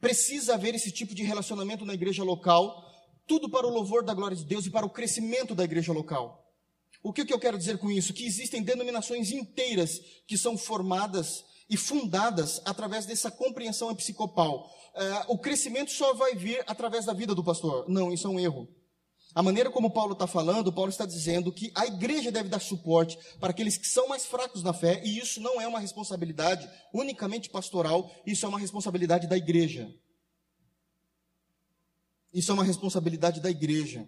[0.00, 2.90] Precisa haver esse tipo de relacionamento na igreja local,
[3.26, 6.42] tudo para o louvor da glória de Deus e para o crescimento da igreja local.
[7.02, 8.12] O que, que eu quero dizer com isso?
[8.12, 14.70] Que existem denominações inteiras que são formadas e fundadas através dessa compreensão episcopal.
[14.94, 17.88] É, o crescimento só vai vir através da vida do pastor.
[17.88, 18.68] Não, isso é um erro.
[19.34, 23.18] A maneira como Paulo está falando, Paulo está dizendo que a igreja deve dar suporte
[23.40, 27.48] para aqueles que são mais fracos na fé, e isso não é uma responsabilidade unicamente
[27.48, 29.90] pastoral, isso é uma responsabilidade da igreja.
[32.34, 34.06] Isso é uma responsabilidade da igreja.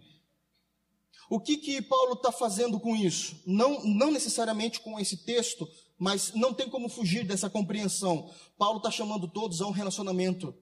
[1.31, 3.41] O que que Paulo está fazendo com isso?
[3.47, 5.67] Não, não necessariamente com esse texto,
[5.99, 8.31] mas não tem como fugir dessa compreensão.
[8.59, 10.55] Paulo está chamando todos a um relacionamento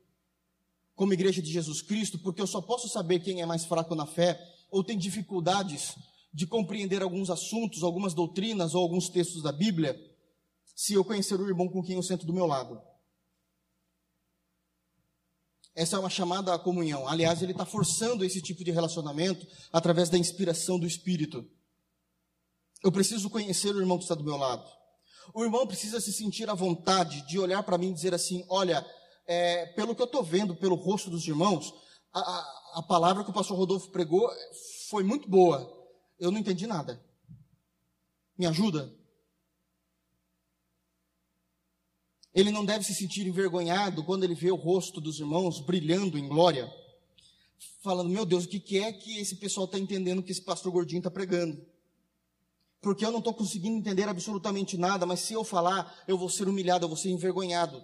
[0.94, 4.06] como igreja de Jesus Cristo, porque eu só posso saber quem é mais fraco na
[4.06, 4.38] fé
[4.70, 5.96] ou tem dificuldades
[6.32, 9.98] de compreender alguns assuntos, algumas doutrinas ou alguns textos da Bíblia,
[10.74, 12.80] se eu conhecer o irmão com quem eu sento do meu lado.
[15.74, 17.08] Essa é uma chamada à comunhão.
[17.08, 21.48] Aliás, ele está forçando esse tipo de relacionamento através da inspiração do Espírito.
[22.82, 24.81] Eu preciso conhecer o irmão que está do meu lado.
[25.34, 28.84] O irmão precisa se sentir à vontade de olhar para mim e dizer assim: olha,
[29.26, 31.72] é, pelo que eu estou vendo pelo rosto dos irmãos,
[32.12, 34.28] a, a, a palavra que o pastor Rodolfo pregou
[34.88, 35.80] foi muito boa.
[36.18, 37.02] Eu não entendi nada.
[38.36, 38.92] Me ajuda?
[42.34, 46.26] Ele não deve se sentir envergonhado quando ele vê o rosto dos irmãos brilhando em
[46.26, 46.72] glória,
[47.82, 51.00] falando: Meu Deus, o que é que esse pessoal está entendendo que esse pastor gordinho
[51.00, 51.71] está pregando?
[52.82, 56.48] Porque eu não estou conseguindo entender absolutamente nada, mas se eu falar, eu vou ser
[56.48, 57.82] humilhado, eu vou ser envergonhado.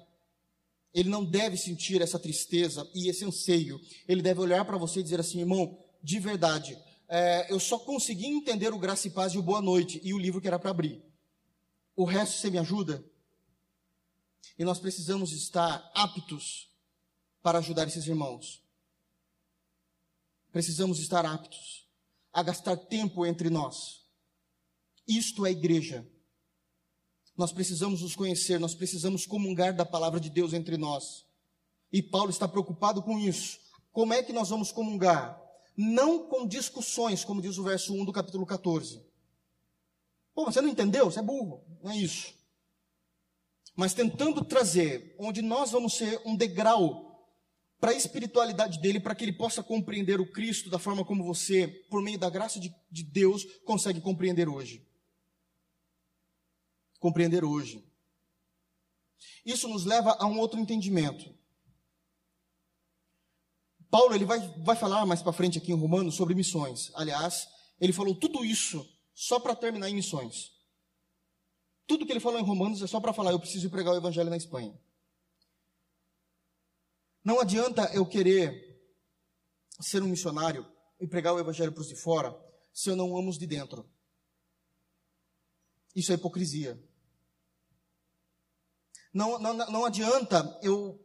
[0.93, 3.81] Ele não deve sentir essa tristeza e esse anseio.
[4.09, 6.77] Ele deve olhar para você e dizer assim, irmão, de verdade,
[7.09, 10.19] é, eu só consegui entender o Graça e Paz e o Boa Noite e o
[10.19, 11.01] livro que era para abrir.
[11.95, 13.05] O resto você me ajuda?
[14.59, 16.69] E nós precisamos estar aptos
[17.41, 18.61] para ajudar esses irmãos.
[20.51, 21.87] Precisamos estar aptos
[22.33, 23.98] a gastar tempo entre nós.
[25.09, 26.07] Isto é igreja.
[27.35, 31.25] Nós precisamos nos conhecer, nós precisamos comungar da palavra de Deus entre nós.
[31.91, 33.59] E Paulo está preocupado com isso.
[33.91, 35.41] Como é que nós vamos comungar?
[35.77, 39.03] Não com discussões, como diz o verso 1 do capítulo 14.
[40.35, 41.07] Pô, você não entendeu?
[41.07, 41.65] Você é burro.
[41.83, 42.35] Não é isso.
[43.75, 47.09] Mas tentando trazer onde nós vamos ser um degrau
[47.81, 51.69] para a espiritualidade dele, para que ele possa compreender o Cristo da forma como você,
[51.89, 54.88] por meio da graça de, de Deus, consegue compreender hoje.
[56.99, 57.85] Compreender hoje.
[59.45, 61.37] Isso nos leva a um outro entendimento.
[63.91, 66.91] Paulo ele vai, vai falar mais para frente aqui em Romanos sobre missões.
[66.95, 67.49] Aliás,
[67.81, 70.53] ele falou tudo isso só para terminar em missões.
[71.87, 74.29] Tudo que ele falou em Romanos é só para falar, eu preciso pregar o evangelho
[74.29, 74.79] na Espanha.
[77.25, 78.79] Não adianta eu querer
[79.81, 82.37] ser um missionário e pregar o evangelho para os de fora
[82.73, 83.91] se eu não amo os de dentro.
[85.95, 86.79] Isso é hipocrisia.
[89.13, 90.99] Não, não, não adianta eu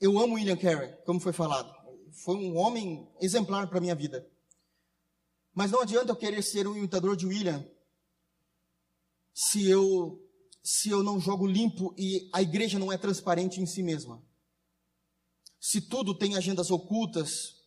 [0.00, 1.72] eu amo William Carey, como foi falado.
[2.24, 4.28] Foi um homem exemplar para a minha vida.
[5.54, 7.64] Mas não adianta eu querer ser um imitador de William
[9.32, 10.20] se eu
[10.62, 14.22] se eu não jogo limpo e a igreja não é transparente em si mesma.
[15.60, 17.62] Se tudo tem agendas ocultas,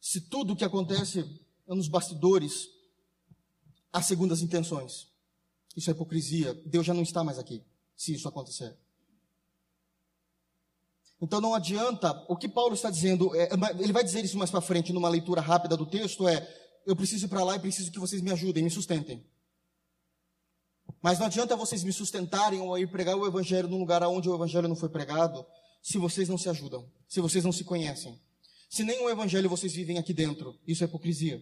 [0.00, 1.20] se tudo que acontece
[1.68, 2.68] é nos bastidores
[3.92, 5.08] há segundas intenções.
[5.76, 6.54] Isso é hipocrisia.
[6.66, 7.64] Deus já não está mais aqui,
[8.02, 8.76] se isso acontecer.
[11.20, 14.60] Então não adianta, o que Paulo está dizendo, é, ele vai dizer isso mais para
[14.60, 16.44] frente numa leitura rápida do texto, é,
[16.84, 19.24] eu preciso ir para lá e preciso que vocês me ajudem, me sustentem.
[21.00, 24.34] Mas não adianta vocês me sustentarem ou ir pregar o evangelho num lugar onde o
[24.34, 25.46] evangelho não foi pregado,
[25.80, 28.20] se vocês não se ajudam, se vocês não se conhecem.
[28.68, 31.40] Se nem o evangelho vocês vivem aqui dentro, isso é hipocrisia.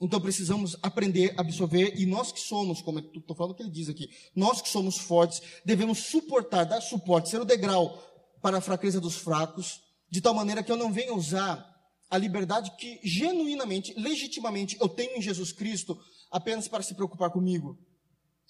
[0.00, 3.70] Então precisamos aprender a absorver, e nós que somos, como estou falando o que ele
[3.70, 8.00] diz aqui, nós que somos fortes, devemos suportar, dar suporte, ser o degrau
[8.40, 11.66] para a fraqueza dos fracos, de tal maneira que eu não venha usar
[12.08, 15.98] a liberdade que genuinamente, legitimamente eu tenho em Jesus Cristo
[16.30, 17.76] apenas para se preocupar comigo.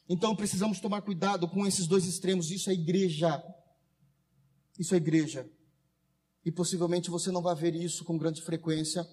[0.09, 3.43] Então precisamos tomar cuidado com esses dois extremos, isso é igreja.
[4.79, 5.51] Isso é igreja.
[6.45, 9.07] E possivelmente você não vai ver isso com grande frequência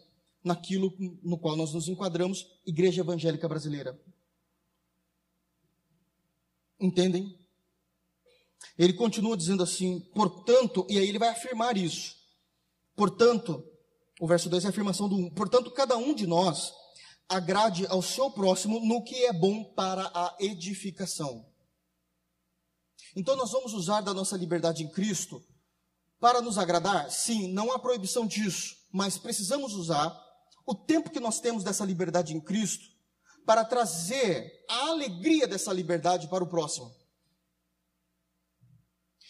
[0.45, 3.99] naquilo no qual nós nos enquadramos, Igreja Evangélica Brasileira.
[6.79, 7.36] Entendem?
[8.77, 12.15] Ele continua dizendo assim, portanto, e aí ele vai afirmar isso.
[12.95, 13.67] Portanto,
[14.19, 15.31] o verso 2 é a afirmação do 1.
[15.31, 16.71] Portanto, cada um de nós
[17.27, 21.43] agrade ao seu próximo no que é bom para a edificação.
[23.15, 25.43] Então, nós vamos usar da nossa liberdade em Cristo
[26.19, 27.10] para nos agradar?
[27.10, 30.24] Sim, não há proibição disso, mas precisamos usar
[30.65, 32.89] o tempo que nós temos dessa liberdade em Cristo
[33.45, 36.93] para trazer a alegria dessa liberdade para o próximo.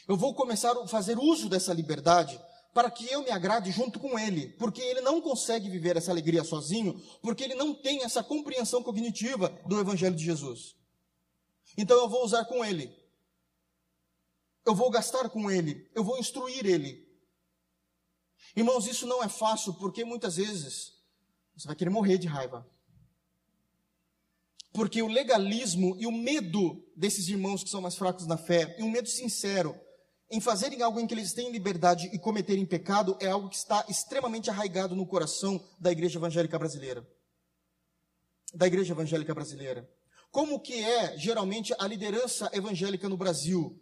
[0.08, 2.40] Eu vou começar a fazer uso dessa liberdade
[2.74, 6.44] para que eu me agrade junto com ele, porque ele não consegue viver essa alegria
[6.44, 10.76] sozinho, porque ele não tem essa compreensão cognitiva do Evangelho de Jesus.
[11.78, 12.94] Então eu vou usar com ele,
[14.66, 17.06] eu vou gastar com ele, eu vou instruir ele.
[18.56, 20.95] Irmãos, isso não é fácil, porque muitas vezes
[21.56, 22.68] você vai querer morrer de raiva.
[24.74, 28.84] Porque o legalismo e o medo desses irmãos que são mais fracos na fé, e
[28.84, 29.80] um medo sincero
[30.30, 33.86] em fazerem algo em que eles têm liberdade e cometerem pecado, é algo que está
[33.88, 37.08] extremamente arraigado no coração da igreja evangélica brasileira.
[38.54, 39.90] Da igreja evangélica brasileira.
[40.32, 43.80] Como que é, geralmente, a liderança evangélica no Brasil?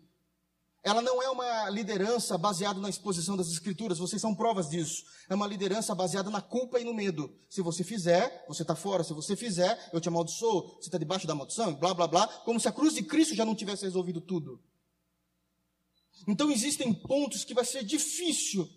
[0.83, 5.05] Ela não é uma liderança baseada na exposição das escrituras, vocês são provas disso.
[5.29, 7.33] É uma liderança baseada na culpa e no medo.
[7.49, 9.01] Se você fizer, você está fora.
[9.01, 10.75] Se você fizer, eu te amaldiçoo.
[10.75, 12.27] Você está debaixo da maldição, blá, blá, blá.
[12.27, 14.61] Como se a cruz de Cristo já não tivesse resolvido tudo.
[16.27, 18.69] Então existem pontos que vai ser difícil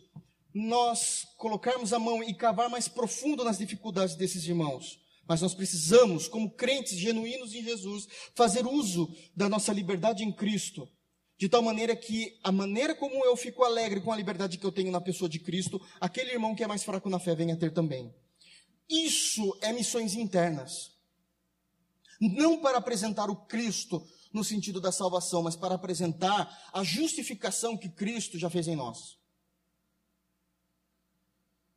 [0.55, 5.01] nós colocarmos a mão e cavar mais profundo nas dificuldades desses irmãos.
[5.29, 10.89] Mas nós precisamos, como crentes genuínos em Jesus, fazer uso da nossa liberdade em Cristo
[11.39, 14.73] de tal maneira que a maneira como eu fico alegre com a liberdade que eu
[14.73, 17.73] tenho na pessoa de Cristo, aquele irmão que é mais fraco na fé venha ter
[17.73, 18.15] também.
[18.89, 20.93] Isso é missões internas.
[22.21, 27.89] Não para apresentar o Cristo no sentido da salvação, mas para apresentar a justificação que
[27.89, 29.19] Cristo já fez em nós.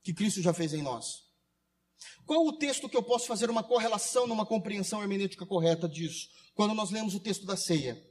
[0.03, 1.27] Que Cristo já fez em nós.
[2.25, 6.29] Qual o texto que eu posso fazer uma correlação numa compreensão hermenêutica correta disso?
[6.53, 8.08] Quando nós lemos o texto da ceia.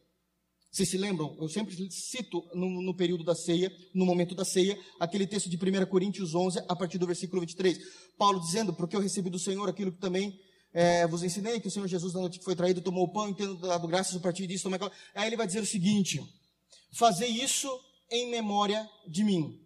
[0.70, 1.34] Vocês se lembram?
[1.40, 5.56] Eu sempre cito no, no, período da ceia, no momento da ceia, aquele texto de
[5.56, 7.78] 1 Coríntios 11, a partir do versículo 23.
[8.18, 10.38] Paulo dizendo, porque eu recebi do Senhor aquilo que também
[10.72, 13.30] é, vos ensinei, que o Senhor Jesus, na noite que foi traído, tomou o pão
[13.30, 14.92] e tendo dado graças a partir disso, tomou...
[15.14, 16.22] Aí ele vai dizer o seguinte,
[16.92, 17.68] fazer isso
[18.10, 19.58] em memória de mim.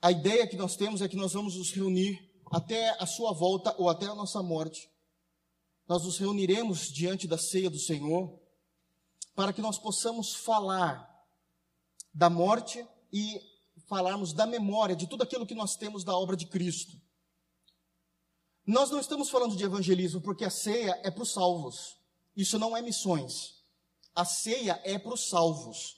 [0.00, 2.18] A ideia que nós temos é que nós vamos nos reunir
[2.52, 4.88] até a sua volta ou até a nossa morte,
[5.88, 8.38] nós nos reuniremos diante da ceia do Senhor
[9.34, 11.08] para que nós possamos falar
[12.12, 13.40] da morte e
[13.86, 17.00] falarmos da memória de tudo aquilo que nós temos da obra de Cristo.
[18.66, 21.96] Nós não estamos falando de evangelismo porque a ceia é para os salvos.
[22.36, 23.54] Isso não é missões.
[24.14, 25.96] A ceia é para os salvos.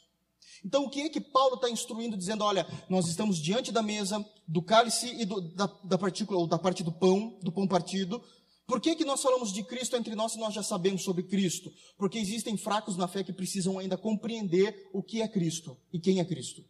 [0.64, 4.24] Então, o que é que Paulo está instruindo, dizendo: olha, nós estamos diante da mesa,
[4.46, 8.22] do cálice e do, da, da partícula, ou da parte do pão, do pão partido.
[8.70, 11.74] Por que, que nós falamos de Cristo entre nós se nós já sabemos sobre Cristo?
[11.98, 16.20] Porque existem fracos na fé que precisam ainda compreender o que é Cristo e quem
[16.20, 16.64] é Cristo.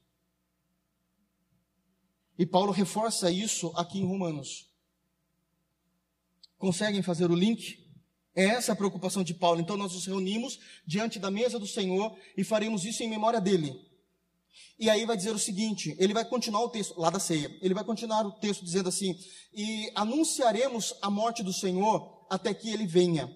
[2.38, 4.66] E Paulo reforça isso aqui em Romanos.
[6.56, 7.86] Conseguem fazer o link?
[8.34, 9.60] É essa a preocupação de Paulo.
[9.60, 13.78] Então nós nos reunimos diante da mesa do Senhor e faremos isso em memória dele.
[14.78, 17.74] E aí vai dizer o seguinte, ele vai continuar o texto, lá da ceia, ele
[17.74, 19.14] vai continuar o texto dizendo assim,
[19.52, 23.30] e anunciaremos a morte do Senhor até que ele venha.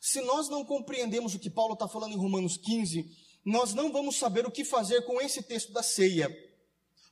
[0.00, 3.10] Se nós não compreendemos o que Paulo está falando em Romanos 15,
[3.44, 6.28] nós não vamos saber o que fazer com esse texto da ceia.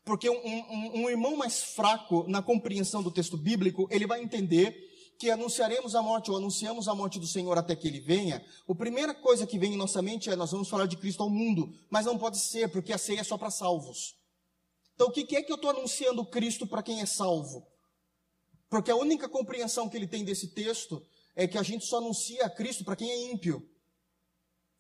[0.04, 4.91] Porque um, um, um irmão mais fraco na compreensão do texto bíblico, ele vai entender
[5.18, 8.74] que anunciaremos a morte ou anunciamos a morte do Senhor até que ele venha, a
[8.74, 11.72] primeira coisa que vem em nossa mente é nós vamos falar de Cristo ao mundo,
[11.88, 14.16] mas não pode ser, porque a ceia é só para salvos.
[14.94, 17.66] Então, o que é que eu estou anunciando Cristo para quem é salvo?
[18.68, 22.48] Porque a única compreensão que ele tem desse texto é que a gente só anuncia
[22.50, 23.68] Cristo para quem é ímpio.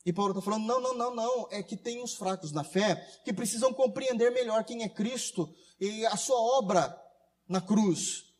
[0.04, 1.48] E Paulo está falando: não, não, não, não.
[1.50, 6.04] É que tem uns fracos na fé que precisam compreender melhor quem é Cristo e
[6.06, 6.98] a sua obra
[7.48, 8.31] na cruz.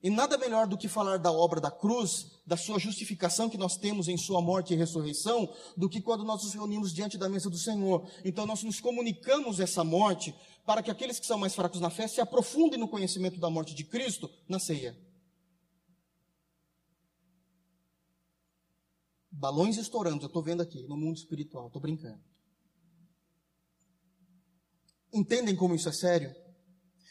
[0.00, 3.76] E nada melhor do que falar da obra da cruz, da sua justificação que nós
[3.76, 7.50] temos em sua morte e ressurreição, do que quando nós nos reunimos diante da mesa
[7.50, 8.08] do Senhor.
[8.24, 10.32] Então nós nos comunicamos essa morte
[10.64, 13.74] para que aqueles que são mais fracos na fé se aprofundem no conhecimento da morte
[13.74, 14.96] de Cristo na ceia.
[19.32, 22.20] Balões estourando, eu estou vendo aqui no mundo espiritual, estou brincando.
[25.12, 26.34] Entendem como isso é sério?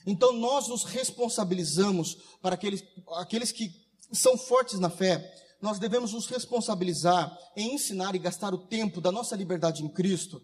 [0.06, 2.84] Então nós nos responsabilizamos para aqueles,
[3.18, 3.70] aqueles que
[4.12, 9.12] são fortes na fé, nós devemos nos responsabilizar em ensinar e gastar o tempo da
[9.12, 10.42] nossa liberdade em Cristo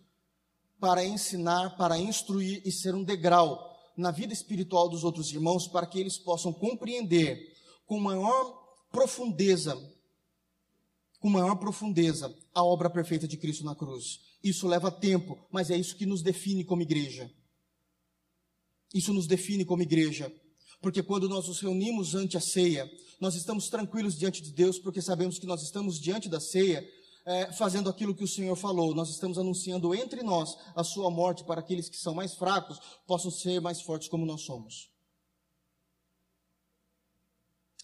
[0.79, 5.85] para ensinar, para instruir e ser um degrau na vida espiritual dos outros irmãos para
[5.85, 7.53] que eles possam compreender
[7.85, 8.59] com maior
[8.91, 9.77] profundeza,
[11.19, 14.19] com maior profundeza a obra perfeita de Cristo na cruz.
[14.43, 17.31] Isso leva tempo, mas é isso que nos define como igreja.
[18.93, 20.31] Isso nos define como igreja.
[20.81, 25.01] Porque quando nós nos reunimos ante a ceia, nós estamos tranquilos diante de Deus, porque
[25.01, 26.85] sabemos que nós estamos diante da ceia,
[27.25, 28.93] é, fazendo aquilo que o Senhor falou.
[28.93, 33.31] Nós estamos anunciando entre nós a sua morte para aqueles que são mais fracos possam
[33.31, 34.91] ser mais fortes como nós somos.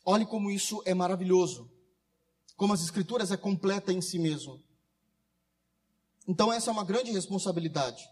[0.05, 1.71] Olhe como isso é maravilhoso.
[2.55, 4.61] Como as Escrituras é completa em si mesmo.
[6.27, 8.07] Então, essa é uma grande responsabilidade.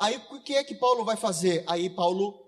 [0.00, 1.62] Aí o que é que Paulo vai fazer?
[1.66, 2.42] Aí Paulo,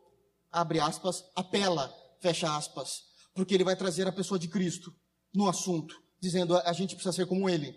[0.50, 3.02] abre aspas, apela, fecha aspas,
[3.34, 4.90] porque ele vai trazer a pessoa de Cristo
[5.34, 7.76] no assunto, dizendo a gente precisa ser como ele.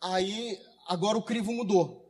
[0.00, 2.08] Aí, agora o crivo mudou.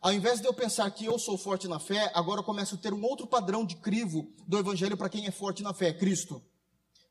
[0.00, 2.78] Ao invés de eu pensar que eu sou forte na fé, agora eu começo a
[2.78, 6.42] ter um outro padrão de crivo do evangelho para quem é forte na fé, Cristo.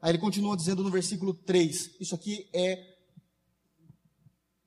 [0.01, 2.95] Aí ele continua dizendo no versículo 3, isso aqui é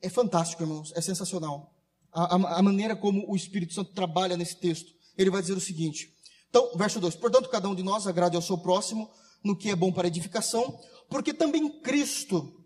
[0.03, 1.80] é fantástico, irmãos, é sensacional
[2.13, 4.93] a, a, maneira como o Espírito Santo trabalha nesse texto.
[5.17, 6.13] Ele vai dizer o seguinte:
[6.49, 9.11] então, verso 2: Portanto, cada um de nós agrade ao seu próximo
[9.43, 12.63] no que é bom para edificação, porque também Cristo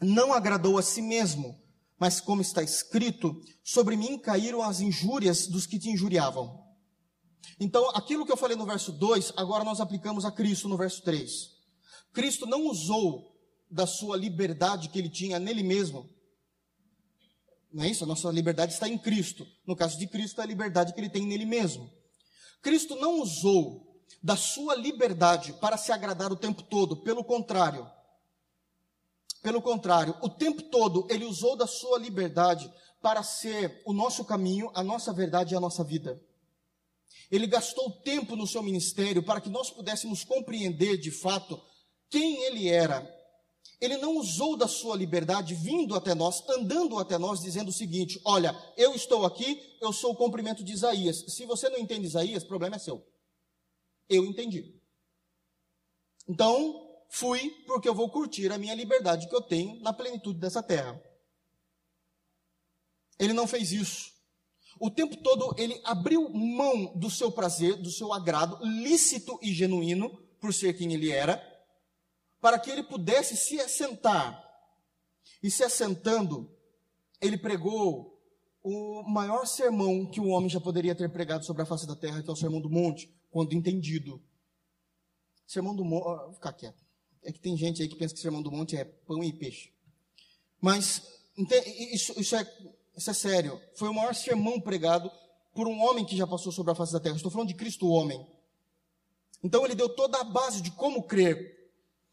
[0.00, 1.60] não agradou a si mesmo,
[1.98, 6.64] mas como está escrito, sobre mim caíram as injúrias dos que te injuriavam.
[7.60, 11.02] Então, aquilo que eu falei no verso 2, agora nós aplicamos a Cristo no verso
[11.02, 11.50] 3.
[12.12, 13.36] Cristo não usou
[13.70, 16.08] da sua liberdade que ele tinha nele mesmo
[17.72, 18.04] não é isso?
[18.04, 19.46] A nossa liberdade está em Cristo.
[19.66, 21.90] No caso de Cristo, é a liberdade que ele tem nele mesmo.
[22.60, 27.88] Cristo não usou da sua liberdade para se agradar o tempo todo, pelo contrário.
[29.42, 34.70] Pelo contrário, o tempo todo ele usou da sua liberdade para ser o nosso caminho,
[34.74, 36.20] a nossa verdade e a nossa vida.
[37.30, 41.60] Ele gastou tempo no seu ministério para que nós pudéssemos compreender de fato
[42.10, 43.00] quem ele era
[43.80, 48.20] ele não usou da sua liberdade vindo até nós, andando até nós, dizendo o seguinte:
[48.24, 51.24] Olha, eu estou aqui, eu sou o cumprimento de Isaías.
[51.28, 53.06] Se você não entende Isaías, problema é seu.
[54.08, 54.78] Eu entendi.
[56.28, 60.62] Então, fui porque eu vou curtir a minha liberdade que eu tenho na plenitude dessa
[60.62, 61.00] terra.
[63.18, 64.10] Ele não fez isso.
[64.78, 70.10] o tempo todo ele abriu mão do seu prazer, do seu agrado, lícito e genuíno,
[70.40, 71.49] por ser quem ele era,
[72.40, 74.48] para que ele pudesse se assentar.
[75.42, 76.50] E se assentando,
[77.20, 78.18] ele pregou
[78.62, 82.22] o maior sermão que o homem já poderia ter pregado sobre a face da terra,
[82.22, 84.22] que é o Sermão do Monte, quando entendido.
[85.46, 86.84] Sermão do Monte, vou ficar quieto.
[87.22, 89.72] É que tem gente aí que pensa que Sermão do Monte é pão e peixe.
[90.60, 91.02] Mas
[91.92, 92.46] isso, isso, é,
[92.96, 93.60] isso é sério.
[93.74, 95.10] Foi o maior sermão pregado
[95.54, 97.16] por um homem que já passou sobre a face da terra.
[97.16, 98.26] Estou falando de Cristo, o homem.
[99.42, 101.59] Então ele deu toda a base de como crer.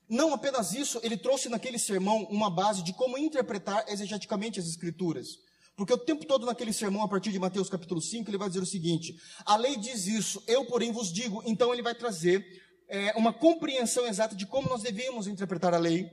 [0.10, 5.40] Não apenas isso, ele trouxe naquele sermão uma base de como interpretar exegeticamente as Escrituras.
[5.76, 8.62] Porque o tempo todo naquele sermão, a partir de Mateus capítulo 5, ele vai dizer
[8.62, 11.44] o seguinte: a lei diz isso, eu, porém, vos digo.
[11.46, 12.44] Então ele vai trazer
[12.88, 16.10] é, uma compreensão exata de como nós devemos interpretar a lei.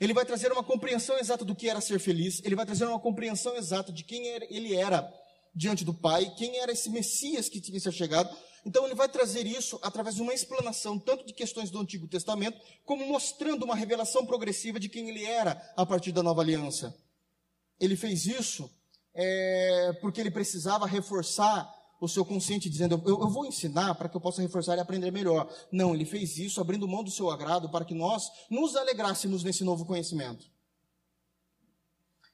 [0.00, 2.40] Ele vai trazer uma compreensão exata do que era ser feliz.
[2.44, 5.06] Ele vai trazer uma compreensão exata de quem ele era
[5.54, 8.34] diante do Pai, quem era esse Messias que tinha se chegado.
[8.64, 12.58] Então ele vai trazer isso através de uma explanação tanto de questões do Antigo Testamento,
[12.84, 16.96] como mostrando uma revelação progressiva de quem ele era a partir da nova aliança.
[17.78, 18.70] Ele fez isso
[19.14, 24.16] é, porque ele precisava reforçar o seu consciente, dizendo: eu, eu vou ensinar para que
[24.16, 25.52] eu possa reforçar e aprender melhor.
[25.70, 29.62] Não, ele fez isso abrindo mão do seu agrado para que nós nos alegrássemos nesse
[29.62, 30.46] novo conhecimento.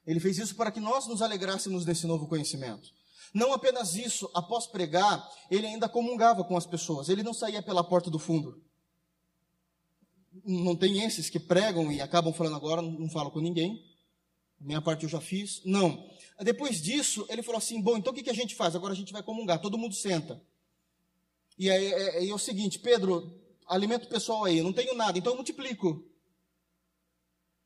[0.05, 2.89] Ele fez isso para que nós nos alegrássemos nesse novo conhecimento.
[3.33, 7.83] Não apenas isso, após pregar, ele ainda comungava com as pessoas, ele não saía pela
[7.83, 8.61] porta do fundo.
[10.43, 13.85] Não tem esses que pregam e acabam falando agora, não falo com ninguém.
[14.59, 15.61] Minha parte eu já fiz.
[15.65, 16.09] Não.
[16.41, 18.75] Depois disso, ele falou assim: bom, então o que, a gente faz?
[18.75, 20.41] Agora a gente vai comungar, todo mundo senta.
[21.57, 25.17] E aí é, é, é o seguinte: Pedro, alimento pessoal aí, eu não tenho nada,
[25.17, 26.07] então eu multiplico.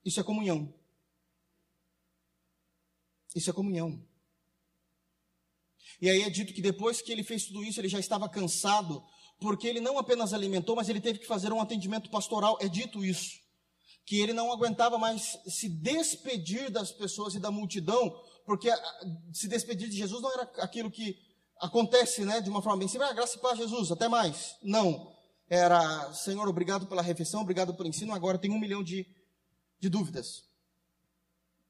[0.03, 0.73] Isso é comunhão.
[3.35, 4.01] Isso é comunhão.
[6.01, 9.03] E aí é dito que depois que ele fez tudo isso, ele já estava cansado,
[9.39, 12.57] porque ele não apenas alimentou, mas ele teve que fazer um atendimento pastoral.
[12.61, 13.39] É dito isso.
[14.05, 18.69] Que ele não aguentava mais se despedir das pessoas e da multidão, porque
[19.33, 21.17] se despedir de Jesus não era aquilo que
[21.59, 24.55] acontece, né, de uma forma bem simples, ah, graça e paz, Jesus, até mais.
[24.61, 25.13] Não.
[25.49, 29.07] Era, Senhor, obrigado pela refeição, obrigado pelo ensino, agora tem um milhão de,
[29.79, 30.43] de dúvidas.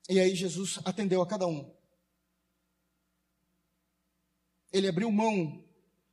[0.07, 1.74] E aí Jesus atendeu a cada um.
[4.75, 5.63] Ele abriu mão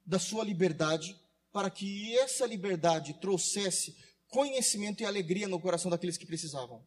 [0.04, 1.18] da sua liberdade
[1.52, 3.96] para que essa liberdade trouxesse
[4.28, 6.82] conhecimento e alegria no coração daqueles que precisavam.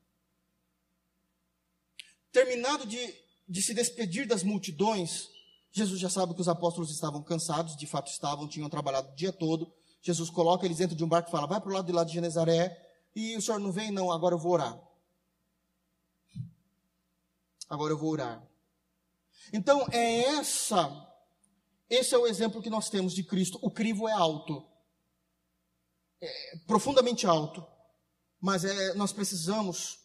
[2.31, 5.29] Terminado de de se despedir das multidões,
[5.71, 9.31] Jesus já sabe que os apóstolos estavam cansados, de fato estavam, tinham trabalhado o dia
[9.31, 9.71] todo.
[10.01, 12.03] Jesus coloca eles dentro de um barco e fala: vai para o lado de lá
[12.03, 12.75] de Genezaré,
[13.15, 13.91] e o senhor não vem?
[13.91, 14.79] Não, agora eu vou orar.
[17.69, 18.43] Agora eu vou orar.
[19.53, 20.89] Então, é essa,
[21.89, 23.59] esse é o exemplo que nós temos de Cristo.
[23.61, 24.65] O crivo é alto,
[26.21, 27.65] é profundamente alto,
[28.39, 29.99] mas é, nós precisamos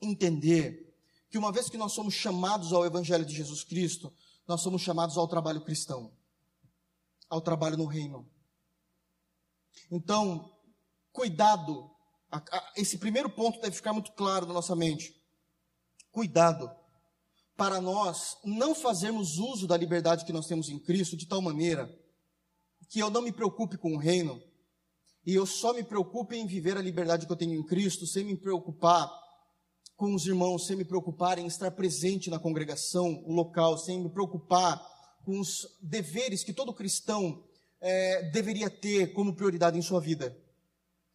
[0.00, 0.94] entender
[1.28, 4.12] que uma vez que nós somos chamados ao Evangelho de Jesus Cristo,
[4.46, 6.12] nós somos chamados ao trabalho cristão,
[7.28, 8.28] ao trabalho no reino.
[9.90, 10.56] Então,
[11.12, 11.90] cuidado,
[12.76, 15.14] esse primeiro ponto deve ficar muito claro na nossa mente.
[16.10, 16.79] Cuidado
[17.60, 21.94] para nós não fazermos uso da liberdade que nós temos em Cristo de tal maneira
[22.88, 24.42] que eu não me preocupe com o reino
[25.26, 28.24] e eu só me preocupe em viver a liberdade que eu tenho em Cristo sem
[28.24, 29.12] me preocupar
[29.94, 34.82] com os irmãos, sem me preocupar em estar presente na congregação local, sem me preocupar
[35.22, 37.44] com os deveres que todo cristão
[37.78, 40.34] é, deveria ter como prioridade em sua vida.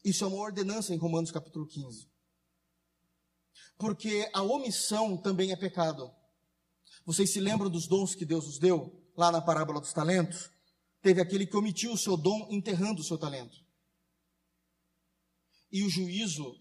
[0.04, 2.08] Isso é uma ordenança em Romanos capítulo 15.
[3.80, 6.14] Porque a omissão também é pecado.
[7.06, 8.92] Vocês se lembram dos dons que Deus nos deu?
[9.16, 10.50] Lá na parábola dos talentos?
[11.02, 13.56] Teve aquele que omitiu o seu dom enterrando o seu talento.
[15.72, 16.56] E o juízo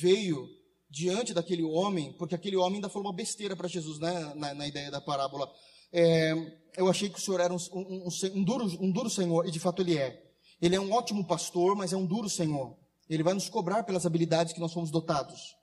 [0.00, 0.48] veio
[0.88, 4.66] diante daquele homem, porque aquele homem ainda falou uma besteira para Jesus, né, na, na,
[4.66, 5.52] ideia da parábola.
[5.92, 6.32] É,
[6.76, 9.60] eu achei que o senhor era um, um, um, duro, um duro senhor, e de
[9.60, 10.22] fato ele é.
[10.62, 12.78] Ele é um ótimo pastor, mas é um duro senhor.
[13.08, 15.56] Ele vai nos cobrar pelas habilidades que nós fomos dotados.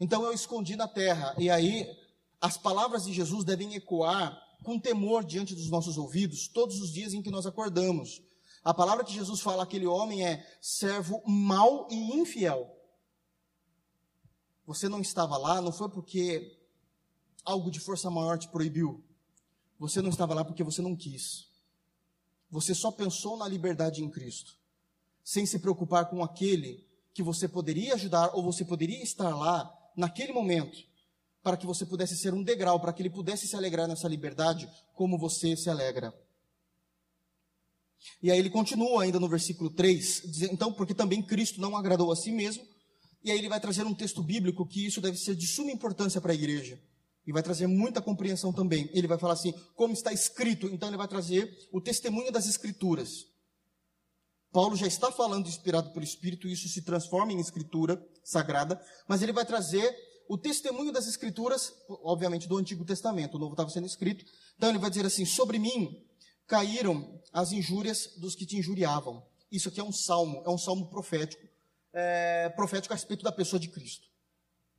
[0.00, 1.86] Então eu escondi na terra, e aí
[2.40, 7.12] as palavras de Jesus devem ecoar com temor diante dos nossos ouvidos todos os dias
[7.12, 8.22] em que nós acordamos.
[8.64, 12.74] A palavra que Jesus fala àquele homem é servo mau e infiel.
[14.66, 16.58] Você não estava lá, não foi porque
[17.44, 19.04] algo de força maior te proibiu.
[19.78, 21.48] Você não estava lá porque você não quis.
[22.50, 24.56] Você só pensou na liberdade em Cristo,
[25.24, 30.32] sem se preocupar com aquele que você poderia ajudar ou você poderia estar lá naquele
[30.32, 30.78] momento
[31.42, 34.68] para que você pudesse ser um degrau, para que ele pudesse se alegrar nessa liberdade,
[34.94, 36.12] como você se alegra.
[38.22, 42.12] E aí ele continua ainda no versículo 3, dizendo, então, porque também Cristo não agradou
[42.12, 42.66] a si mesmo,
[43.22, 46.20] e aí ele vai trazer um texto bíblico que isso deve ser de suma importância
[46.20, 46.80] para a igreja.
[47.26, 48.88] E vai trazer muita compreensão também.
[48.94, 53.26] Ele vai falar assim, como está escrito, então ele vai trazer o testemunho das escrituras.
[54.52, 59.22] Paulo já está falando inspirado pelo Espírito, e isso se transforma em escritura sagrada, mas
[59.22, 59.94] ele vai trazer
[60.28, 61.72] o testemunho das escrituras,
[62.04, 64.24] obviamente do Antigo Testamento, o Novo estava sendo escrito.
[64.56, 66.04] Então ele vai dizer assim: sobre mim
[66.46, 69.24] caíram as injúrias dos que te injuriavam.
[69.50, 71.42] Isso aqui é um salmo, é um salmo profético,
[71.92, 74.06] é, profético a respeito da pessoa de Cristo.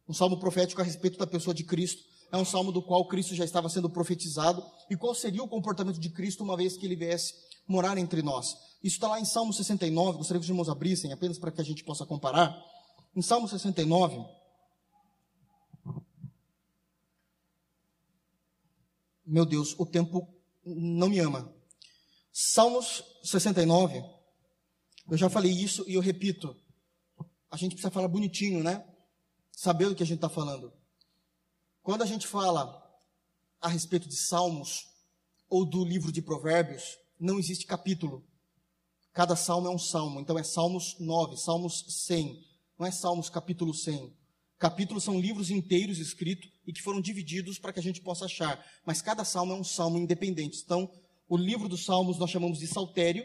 [0.08, 2.02] Um salmo profético a respeito da pessoa de Cristo.
[2.32, 4.64] É um salmo do qual Cristo já estava sendo profetizado.
[4.90, 7.34] E qual seria o comportamento de Cristo uma vez que ele viesse
[7.68, 8.56] morar entre nós?
[8.84, 10.18] Isso está lá em Salmo 69.
[10.18, 12.58] Gostaria que os irmãos abrissem, apenas para que a gente possa comparar.
[13.16, 14.26] Em Salmo 69.
[19.26, 20.28] Meu Deus, o tempo
[20.66, 21.54] não me ama.
[22.34, 24.04] Salmos 69,
[25.10, 26.56] eu já falei isso e eu repito.
[27.50, 28.86] A gente precisa falar bonitinho, né?
[29.52, 30.74] Saber do que a gente está falando.
[31.84, 32.82] Quando a gente fala
[33.60, 34.88] a respeito de Salmos
[35.50, 38.26] ou do livro de Provérbios, não existe capítulo.
[39.14, 40.20] Cada salmo é um salmo.
[40.20, 42.40] Então é Salmos 9, Salmos 100.
[42.80, 44.14] Não é Salmos capítulo 100.
[44.58, 48.64] Capítulos são livros inteiros escritos e que foram divididos para que a gente possa achar.
[48.86, 50.62] Mas cada salmo é um salmo independente.
[50.64, 50.90] Então,
[51.28, 53.24] o livro dos Salmos nós chamamos de saltério,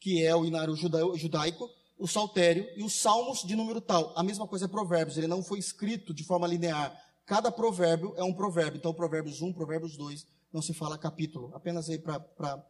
[0.00, 4.12] que é o inário judaico, o saltério e os salmos de número tal.
[4.16, 6.92] A mesma coisa é provérbios, ele não foi escrito de forma linear.
[7.24, 8.78] Cada provérbio é um provérbio.
[8.78, 11.54] Então, provérbios 1, provérbios 2, não se fala capítulo.
[11.54, 12.66] Apenas aí para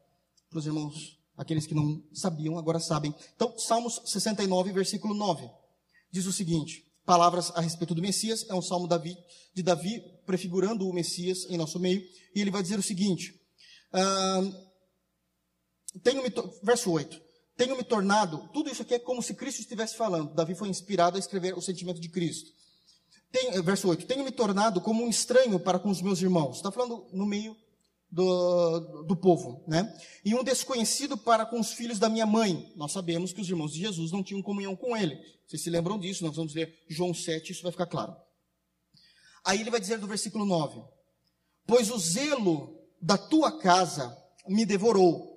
[0.54, 3.14] os irmãos, aqueles que não sabiam, agora sabem.
[3.34, 5.48] Então, Salmos 69, versículo 9,
[6.10, 8.88] diz o seguinte, palavras a respeito do Messias, é um salmo
[9.54, 12.00] de Davi, prefigurando o Messias em nosso meio,
[12.34, 13.34] e ele vai dizer o seguinte,
[16.02, 17.20] tenho me, verso 8.
[17.54, 20.34] Tenho me tornado, tudo isso aqui é como se Cristo estivesse falando.
[20.34, 22.50] Davi foi inspirado a escrever o sentimento de Cristo.
[23.30, 24.06] Tem, verso 8.
[24.06, 26.56] Tenho me tornado como um estranho para com os meus irmãos.
[26.56, 27.56] Está falando no meio
[28.12, 29.98] do, do povo, né?
[30.22, 32.70] E um desconhecido para com os filhos da minha mãe.
[32.76, 35.18] Nós sabemos que os irmãos de Jesus não tinham comunhão com ele.
[35.46, 36.22] Vocês se lembram disso?
[36.22, 38.14] Nós vamos ler João 7, isso vai ficar claro.
[39.42, 40.82] Aí ele vai dizer do versículo 9:
[41.66, 44.14] Pois o zelo da tua casa
[44.46, 45.32] me devorou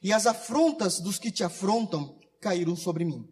[0.00, 3.28] e as afrontas dos que te afrontam caíram sobre mim.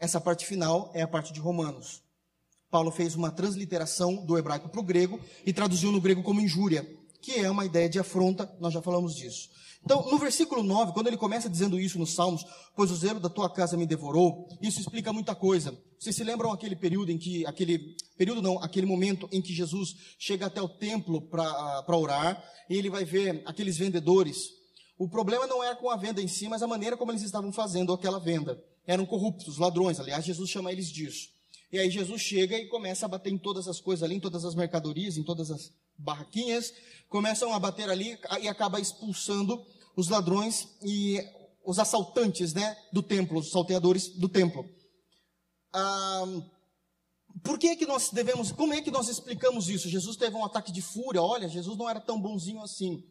[0.00, 2.02] Essa parte final é a parte de Romanos.
[2.70, 6.88] Paulo fez uma transliteração do hebraico para o grego e traduziu no grego como injúria,
[7.22, 9.48] que é uma ideia de afronta, nós já falamos disso.
[9.84, 12.44] Então, no versículo 9, quando ele começa dizendo isso nos Salmos,
[12.76, 15.76] pois o zelo da tua casa me devorou, isso explica muita coisa.
[15.98, 19.96] Vocês se lembram aquele período em que, aquele período não, aquele momento em que Jesus
[20.18, 24.62] chega até o templo para orar, e ele vai ver aqueles vendedores
[25.02, 27.52] o problema não era com a venda em si, mas a maneira como eles estavam
[27.52, 28.62] fazendo aquela venda.
[28.86, 31.28] Eram corruptos, ladrões, aliás, Jesus chama eles disso.
[31.72, 34.44] E aí Jesus chega e começa a bater em todas as coisas ali, em todas
[34.44, 36.72] as mercadorias, em todas as barraquinhas,
[37.08, 39.64] começam a bater ali e acaba expulsando
[39.96, 41.18] os ladrões e
[41.64, 44.68] os assaltantes, né, do templo, os salteadores do templo.
[45.72, 46.24] Ah,
[47.42, 49.88] por que que nós devemos, como é que nós explicamos isso?
[49.88, 53.02] Jesus teve um ataque de fúria, olha, Jesus não era tão bonzinho assim.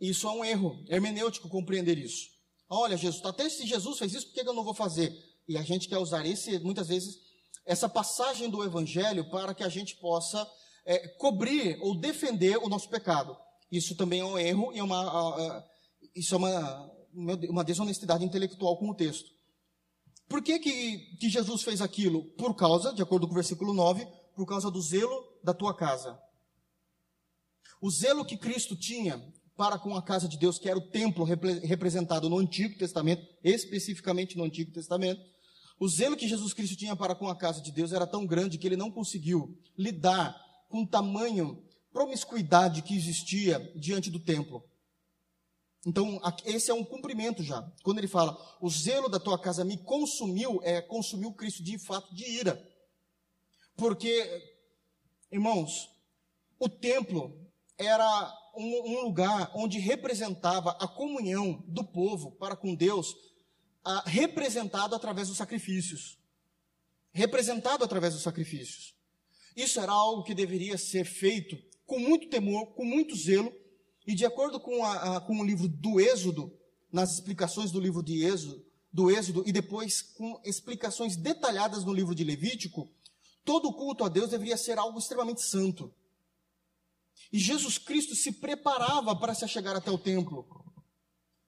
[0.00, 2.28] Isso é um erro hermenêutico compreender isso.
[2.68, 5.12] Olha, Jesus, até se Jesus fez isso, por que eu não vou fazer?
[5.46, 7.16] E a gente quer usar esse, muitas vezes,
[7.64, 10.46] essa passagem do Evangelho para que a gente possa
[10.84, 13.36] é, cobrir ou defender o nosso pecado.
[13.70, 15.64] Isso também é um erro e é uma,
[16.14, 16.90] isso é uma,
[17.48, 19.28] uma desonestidade intelectual com o texto.
[20.28, 22.24] Por que, que, que Jesus fez aquilo?
[22.36, 26.18] Por causa, de acordo com o versículo 9, por causa do zelo da tua casa.
[27.80, 29.22] O zelo que Cristo tinha
[29.56, 34.36] para com a casa de Deus, que era o templo representado no Antigo Testamento, especificamente
[34.36, 35.20] no Antigo Testamento.
[35.78, 38.58] O zelo que Jesus Cristo tinha para com a casa de Deus era tão grande
[38.58, 40.43] que ele não conseguiu lidar
[40.74, 44.68] com tamanho promiscuidade que existia diante do templo.
[45.86, 47.62] Então, esse é um cumprimento já.
[47.84, 52.12] Quando ele fala, o zelo da tua casa me consumiu, é consumiu Cristo de fato
[52.12, 52.60] de ira.
[53.76, 54.28] Porque,
[55.30, 55.88] irmãos,
[56.58, 57.48] o templo
[57.78, 63.14] era um, um lugar onde representava a comunhão do povo para com Deus,
[63.84, 66.18] a, representado através dos sacrifícios.
[67.12, 68.92] Representado através dos sacrifícios.
[69.56, 73.52] Isso era algo que deveria ser feito com muito temor, com muito zelo,
[74.06, 76.52] e de acordo com, a, a, com o livro do Êxodo,
[76.90, 82.14] nas explicações do livro de Êxodo, do Êxodo, e depois com explicações detalhadas no livro
[82.14, 82.88] de Levítico,
[83.44, 85.92] todo culto a Deus deveria ser algo extremamente santo.
[87.32, 90.46] E Jesus Cristo se preparava para se chegar até o templo.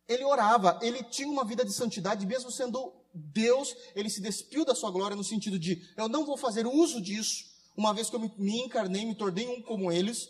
[0.09, 4.75] Ele orava, ele tinha uma vida de santidade, mesmo sendo Deus, ele se despiu da
[4.75, 8.21] sua glória no sentido de: eu não vou fazer uso disso, uma vez que eu
[8.21, 10.29] me encarnei, me tornei um como eles.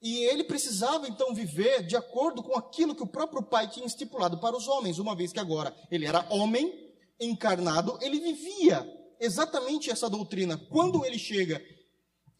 [0.00, 4.38] E ele precisava então viver de acordo com aquilo que o próprio Pai tinha estipulado
[4.38, 6.72] para os homens, uma vez que agora ele era homem
[7.18, 8.86] encarnado, ele vivia
[9.18, 10.58] exatamente essa doutrina.
[10.70, 11.62] Quando ele chega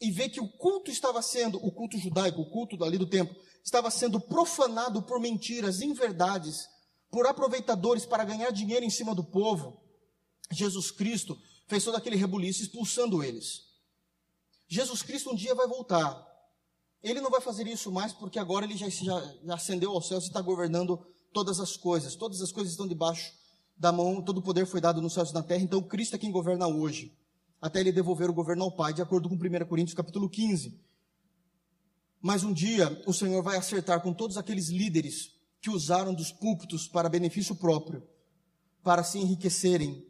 [0.01, 3.35] e vê que o culto estava sendo, o culto judaico, o culto dali do templo,
[3.65, 6.69] estava sendo profanado por mentiras, inverdades,
[7.11, 9.81] por aproveitadores para ganhar dinheiro em cima do povo,
[10.53, 11.37] Jesus Cristo
[11.67, 13.66] fez todo aquele rebuliço expulsando eles.
[14.69, 16.27] Jesus Cristo um dia vai voltar.
[17.03, 20.25] Ele não vai fazer isso mais porque agora ele já, já, já ascendeu aos céus
[20.25, 20.99] e está governando
[21.33, 22.17] todas as coisas.
[22.17, 23.33] Todas as coisas estão debaixo
[23.77, 26.19] da mão, todo o poder foi dado nos céus e na terra, então Cristo é
[26.19, 27.15] quem governa hoje,
[27.61, 30.81] até ele devolver o governo ao Pai, de acordo com 1 Coríntios capítulo 15.
[32.23, 36.89] Mas um dia o Senhor vai acertar com todos aqueles líderes que usaram dos púlpitos
[36.89, 38.03] para benefício próprio,
[38.83, 40.07] para se enriquecerem,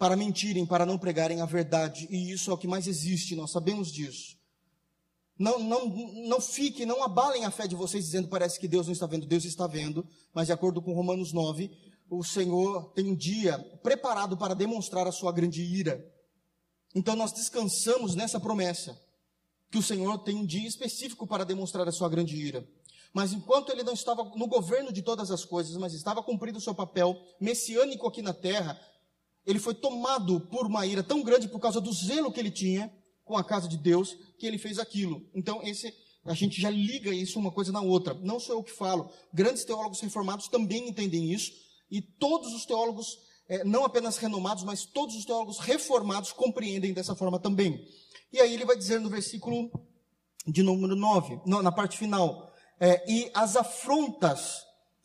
[0.00, 3.50] para mentirem, para não pregarem a verdade, e isso é o que mais existe, nós
[3.50, 4.34] sabemos disso.
[5.38, 5.88] Não, não,
[6.26, 9.26] não fiquem, não abalem a fé de vocês dizendo parece que Deus não está vendo,
[9.26, 11.70] Deus está vendo, mas de acordo com Romanos 9,
[12.08, 16.02] o Senhor tem um dia preparado para demonstrar a sua grande ira.
[16.94, 18.98] Então nós descansamos nessa promessa,
[19.70, 22.66] que o Senhor tem um dia específico para demonstrar a sua grande ira.
[23.12, 26.60] Mas enquanto ele não estava no governo de todas as coisas, mas estava cumprindo o
[26.60, 28.80] seu papel messiânico aqui na terra,
[29.50, 32.92] ele foi tomado por uma ira tão grande por causa do zelo que ele tinha
[33.24, 35.28] com a casa de Deus, que ele fez aquilo.
[35.34, 35.92] Então, esse
[36.24, 38.14] a gente já liga isso uma coisa na outra.
[38.14, 39.10] Não sou eu que falo.
[39.32, 41.52] Grandes teólogos reformados também entendem isso.
[41.90, 47.14] E todos os teólogos, é, não apenas renomados, mas todos os teólogos reformados compreendem dessa
[47.14, 47.86] forma também.
[48.32, 49.70] E aí ele vai dizer no versículo
[50.46, 54.62] de número 9, na parte final: é, E as afrontas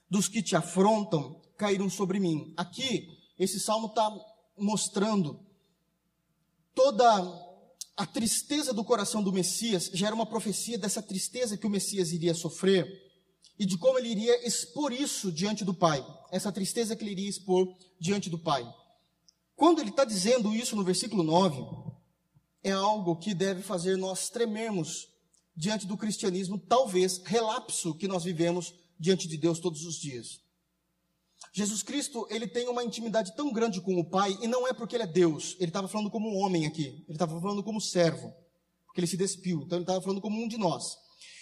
[0.09, 2.53] dos que te afrontam caíram sobre mim.
[2.57, 3.07] Aqui,
[3.39, 4.13] esse salmo está
[4.57, 5.39] mostrando
[6.73, 7.05] toda
[7.97, 12.11] a tristeza do coração do Messias, já era uma profecia dessa tristeza que o Messias
[12.11, 13.03] iria sofrer
[13.57, 17.29] e de como ele iria expor isso diante do Pai, essa tristeza que ele iria
[17.29, 18.65] expor diante do Pai.
[19.55, 21.63] Quando ele está dizendo isso no versículo 9,
[22.61, 25.07] é algo que deve fazer nós tremermos
[25.55, 30.41] diante do cristianismo, talvez relapso que nós vivemos diante de Deus todos os dias.
[31.53, 34.95] Jesus Cristo, ele tem uma intimidade tão grande com o Pai, e não é porque
[34.95, 38.33] ele é Deus, ele estava falando como um homem aqui, ele estava falando como servo,
[38.85, 40.97] porque ele se despiu, então ele estava falando como um de nós.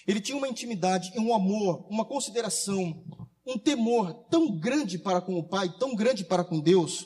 [0.05, 3.03] Ele tinha uma intimidade, um amor, uma consideração,
[3.45, 7.05] um temor tão grande para com o Pai, tão grande para com Deus,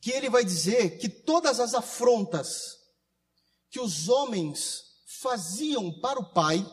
[0.00, 2.76] que ele vai dizer que todas as afrontas
[3.70, 4.82] que os homens
[5.20, 6.64] faziam para o Pai,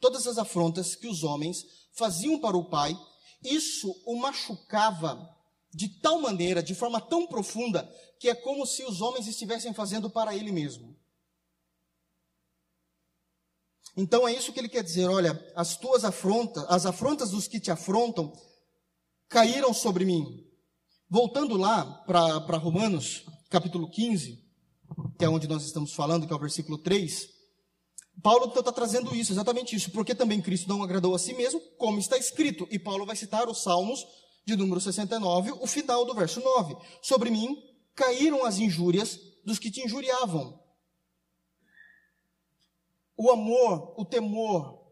[0.00, 1.64] todas as afrontas que os homens
[1.96, 2.94] faziam para o Pai,
[3.46, 5.34] isso o machucava
[5.72, 7.82] de tal maneira, de forma tão profunda,
[8.18, 10.96] que é como se os homens estivessem fazendo para ele mesmo.
[13.96, 17.60] Então é isso que ele quer dizer, olha, as tuas afrontas, as afrontas dos que
[17.60, 18.32] te afrontam
[19.28, 20.46] caíram sobre mim.
[21.08, 24.44] Voltando lá para Romanos, capítulo 15,
[25.18, 27.35] que é onde nós estamos falando, que é o versículo 3,
[28.22, 31.98] Paulo está trazendo isso, exatamente isso, porque também Cristo não agradou a si mesmo, como
[31.98, 32.66] está escrito.
[32.70, 34.06] E Paulo vai citar os Salmos
[34.44, 36.76] de número 69, o final do verso 9.
[37.02, 37.56] Sobre mim
[37.94, 40.66] caíram as injúrias dos que te injuriavam
[43.16, 44.84] o amor, o temor,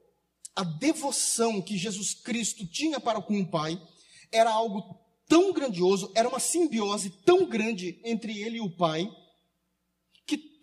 [0.56, 3.80] a devoção que Jesus Cristo tinha para com o Pai
[4.32, 4.98] era algo
[5.28, 9.10] tão grandioso, era uma simbiose tão grande entre ele e o Pai,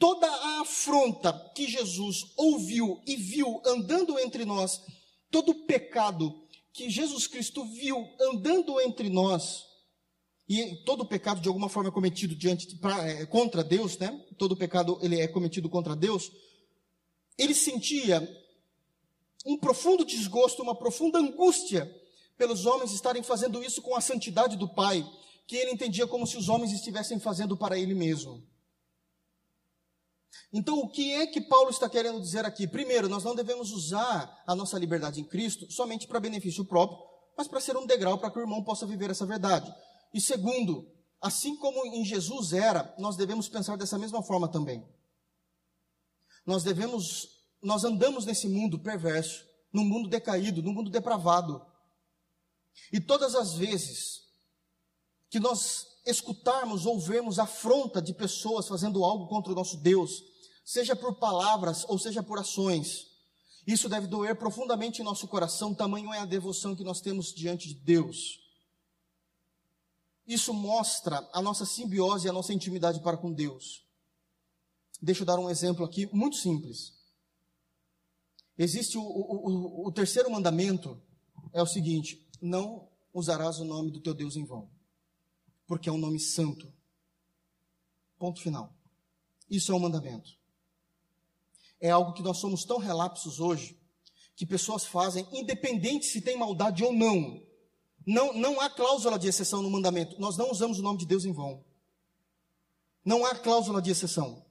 [0.02, 4.82] toda a afronta que Jesus ouviu e viu andando entre nós,
[5.30, 6.38] todo o pecado
[6.74, 9.64] que Jesus Cristo viu andando entre nós,
[10.50, 14.12] e todo pecado de alguma forma é cometido diante pra, é, contra Deus, né?
[14.38, 16.30] Todo pecado ele é cometido contra Deus
[17.42, 18.22] ele sentia
[19.46, 21.92] um profundo desgosto, uma profunda angústia
[22.38, 25.04] pelos homens estarem fazendo isso com a santidade do Pai,
[25.48, 28.44] que ele entendia como se os homens estivessem fazendo para ele mesmo.
[30.54, 32.68] Então, o que é que Paulo está querendo dizer aqui?
[32.68, 37.00] Primeiro, nós não devemos usar a nossa liberdade em Cristo somente para benefício próprio,
[37.38, 39.74] mas para ser um degrau para que o irmão possa viver essa verdade.
[40.14, 44.86] E segundo, assim como em Jesus era, nós devemos pensar dessa mesma forma também.
[46.46, 47.28] Nós devemos,
[47.62, 51.66] nós andamos nesse mundo perverso, num mundo decaído, num mundo depravado.
[52.92, 54.22] E todas as vezes
[55.30, 60.24] que nós escutarmos ou vermos afronta de pessoas fazendo algo contra o nosso Deus,
[60.66, 63.12] seja por palavras ou seja por ações,
[63.66, 67.68] isso deve doer profundamente em nosso coração, tamanho é a devoção que nós temos diante
[67.68, 68.40] de Deus.
[70.26, 73.86] Isso mostra a nossa simbiose e a nossa intimidade para com Deus.
[75.02, 76.94] Deixa eu dar um exemplo aqui muito simples.
[78.58, 81.02] Existe o, o, o, o terceiro mandamento,
[81.54, 84.70] é o seguinte: não usarás o nome do teu Deus em vão,
[85.72, 86.70] porque é um nome santo.
[88.20, 88.76] Ponto final.
[89.50, 90.38] Isso é um mandamento.
[91.80, 93.80] É algo que nós somos tão relapsos hoje
[94.36, 97.42] que pessoas fazem, independente se tem maldade ou não.
[98.06, 100.20] Não, não há cláusula de exceção no mandamento.
[100.20, 101.64] Nós não usamos o nome de Deus em vão.
[103.06, 104.46] Não há cláusula de exceção.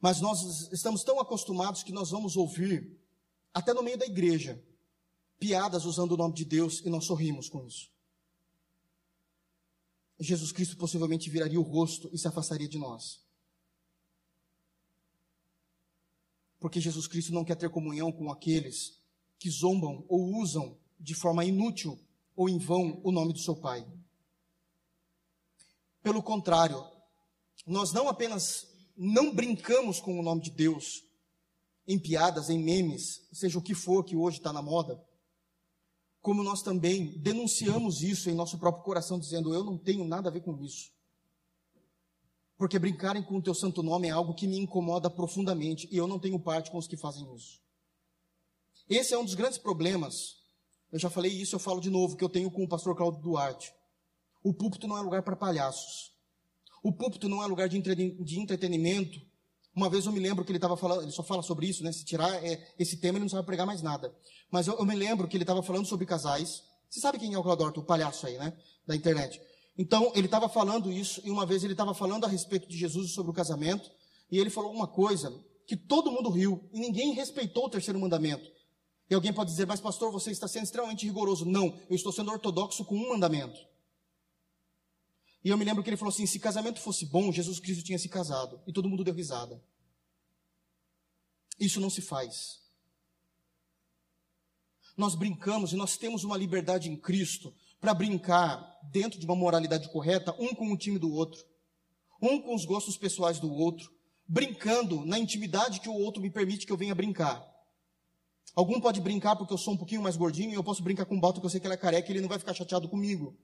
[0.00, 2.98] Mas nós estamos tão acostumados que nós vamos ouvir,
[3.52, 4.58] até no meio da igreja,
[5.38, 7.94] piadas usando o nome de Deus e nós sorrimos com isso.
[10.18, 13.20] Jesus Cristo possivelmente viraria o rosto e se afastaria de nós.
[16.58, 19.00] Porque Jesus Cristo não quer ter comunhão com aqueles
[19.38, 22.00] que zombam ou usam de forma inútil
[22.34, 23.86] ou em vão o nome do seu Pai.
[26.02, 26.84] Pelo contrário,
[27.66, 31.04] nós não apenas não brincamos com o nome de Deus
[31.86, 35.00] em piadas, em memes, seja o que for que hoje está na moda,
[36.26, 40.32] como nós também denunciamos isso em nosso próprio coração, dizendo: Eu não tenho nada a
[40.32, 40.90] ver com isso.
[42.58, 46.08] Porque brincarem com o teu santo nome é algo que me incomoda profundamente e eu
[46.08, 47.62] não tenho parte com os que fazem isso.
[48.88, 50.38] Esse é um dos grandes problemas.
[50.90, 53.22] Eu já falei isso, eu falo de novo, que eu tenho com o pastor Claudio
[53.22, 53.72] Duarte.
[54.42, 56.12] O púlpito não é lugar para palhaços.
[56.82, 57.78] O púlpito não é lugar de,
[58.36, 59.20] entretenimento.
[59.76, 61.92] Uma vez eu me lembro que ele estava falando, ele só fala sobre isso, né?
[61.92, 64.10] Se tirar é, esse tema, ele não sabe pregar mais nada.
[64.50, 66.62] Mas eu, eu me lembro que ele estava falando sobre casais.
[66.88, 68.56] Você sabe quem é o Claudio, o palhaço aí, né?
[68.86, 69.38] Da internet.
[69.76, 73.10] Então, ele estava falando isso, e uma vez ele estava falando a respeito de Jesus
[73.10, 73.90] sobre o casamento,
[74.30, 75.30] e ele falou uma coisa
[75.66, 78.50] que todo mundo riu, e ninguém respeitou o terceiro mandamento.
[79.10, 81.44] E alguém pode dizer, mas pastor, você está sendo extremamente rigoroso.
[81.44, 83.60] Não, eu estou sendo ortodoxo com um mandamento.
[85.46, 88.00] E eu me lembro que ele falou assim: se casamento fosse bom, Jesus Cristo tinha
[88.00, 88.60] se casado.
[88.66, 89.62] E todo mundo deu risada.
[91.56, 92.62] Isso não se faz.
[94.96, 98.58] Nós brincamos e nós temos uma liberdade em Cristo para brincar
[98.90, 101.40] dentro de uma moralidade correta, um com o time do outro,
[102.20, 103.88] um com os gostos pessoais do outro,
[104.26, 107.40] brincando na intimidade que o outro me permite que eu venha brincar.
[108.52, 111.16] Algum pode brincar porque eu sou um pouquinho mais gordinho e eu posso brincar com
[111.16, 112.88] o Balta que eu sei que ele é careca e ele não vai ficar chateado
[112.88, 113.38] comigo.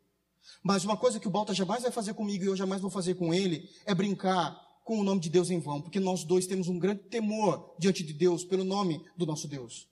[0.63, 3.15] Mas uma coisa que o Balta jamais vai fazer comigo e eu jamais vou fazer
[3.15, 6.69] com ele é brincar com o nome de Deus em vão, porque nós dois temos
[6.69, 9.89] um grande temor diante de Deus pelo nome do nosso Deus.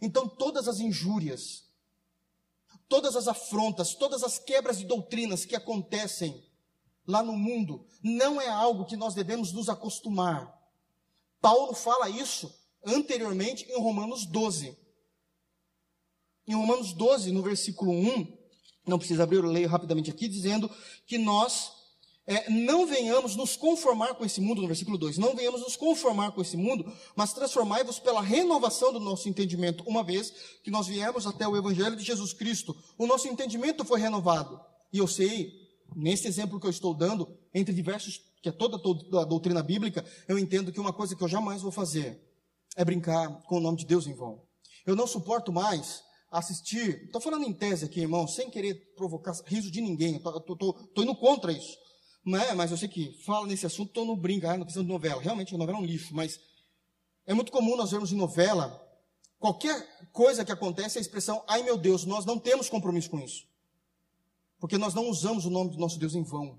[0.00, 1.64] Então todas as injúrias,
[2.88, 6.44] todas as afrontas, todas as quebras de doutrinas que acontecem
[7.06, 10.52] lá no mundo, não é algo que nós devemos nos acostumar.
[11.40, 12.52] Paulo fala isso
[12.84, 14.76] anteriormente em Romanos 12.
[16.46, 18.33] Em Romanos 12, no versículo 1,
[18.86, 20.70] não precisa abrir, eu leio rapidamente aqui, dizendo
[21.06, 21.72] que nós
[22.26, 26.32] é, não venhamos nos conformar com esse mundo, no versículo 2, não venhamos nos conformar
[26.32, 30.32] com esse mundo, mas transformai-vos pela renovação do nosso entendimento, uma vez
[30.62, 34.58] que nós viemos até o Evangelho de Jesus Cristo, o nosso entendimento foi renovado.
[34.92, 35.52] E eu sei,
[35.94, 40.04] nesse exemplo que eu estou dando, entre diversos, que é toda, toda a doutrina bíblica,
[40.26, 42.20] eu entendo que uma coisa que eu jamais vou fazer
[42.76, 44.42] é brincar com o nome de Deus em vão.
[44.86, 46.02] Eu não suporto mais
[46.34, 51.14] assistir, estou falando em tese aqui, irmão, sem querer provocar riso de ninguém, estou indo
[51.14, 51.78] contra isso.
[52.24, 54.82] Não é, mas eu sei que fala nesse assunto, estou no brinco, ah, não questão
[54.82, 55.22] de novela.
[55.22, 56.40] Realmente, a novela é um lixo, mas
[57.26, 58.82] é muito comum nós vermos em novela,
[59.38, 63.46] qualquer coisa que acontece, a expressão, ai meu Deus, nós não temos compromisso com isso.
[64.58, 66.58] Porque nós não usamos o nome do nosso Deus em vão.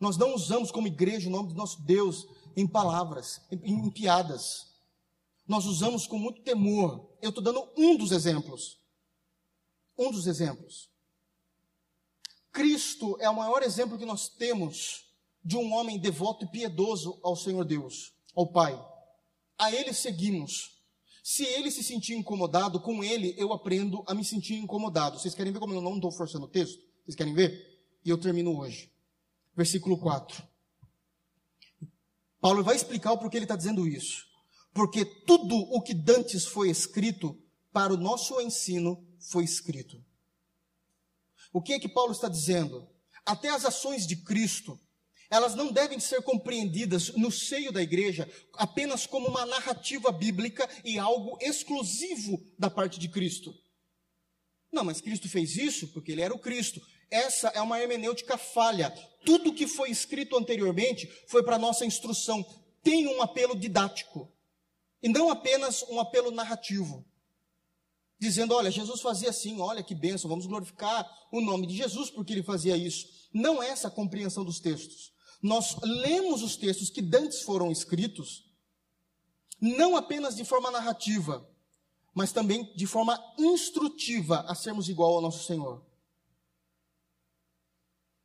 [0.00, 4.67] Nós não usamos como igreja o nome do nosso Deus em palavras, em, em piadas.
[5.48, 7.10] Nós usamos com muito temor.
[7.22, 8.78] Eu estou dando um dos exemplos.
[9.96, 10.90] Um dos exemplos.
[12.52, 15.06] Cristo é o maior exemplo que nós temos
[15.42, 18.78] de um homem devoto e piedoso ao Senhor Deus, ao Pai.
[19.56, 20.76] A Ele seguimos.
[21.22, 25.18] Se ele se sentir incomodado, com ele eu aprendo a me sentir incomodado.
[25.18, 26.82] Vocês querem ver como eu não estou forçando o texto?
[27.04, 27.82] Vocês querem ver?
[28.02, 28.90] E eu termino hoje.
[29.54, 30.42] Versículo 4.
[32.40, 34.27] Paulo vai explicar o porquê ele está dizendo isso.
[34.72, 37.36] Porque tudo o que dantes foi escrito
[37.72, 40.02] para o nosso ensino foi escrito.
[41.52, 42.88] O que é que Paulo está dizendo?
[43.24, 44.78] Até as ações de Cristo,
[45.30, 50.98] elas não devem ser compreendidas no seio da igreja apenas como uma narrativa bíblica e
[50.98, 53.54] algo exclusivo da parte de Cristo.
[54.72, 56.80] Não, mas Cristo fez isso porque ele era o Cristo.
[57.10, 58.90] Essa é uma hermenêutica falha.
[59.24, 62.44] Tudo que foi escrito anteriormente foi para nossa instrução.
[62.82, 64.30] Tem um apelo didático.
[65.02, 67.04] E não apenas um apelo narrativo.
[68.18, 72.32] Dizendo, olha, Jesus fazia assim, olha que bênção, vamos glorificar o nome de Jesus porque
[72.32, 73.06] ele fazia isso.
[73.32, 75.12] Não é essa a compreensão dos textos.
[75.40, 78.44] Nós lemos os textos que dantes foram escritos,
[79.60, 81.48] não apenas de forma narrativa,
[82.12, 85.86] mas também de forma instrutiva a sermos igual ao nosso Senhor.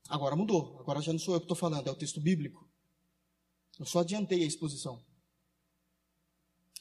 [0.09, 2.67] Agora mudou, agora já não sou eu que estou falando, é o texto bíblico.
[3.79, 5.03] Eu só adiantei a exposição.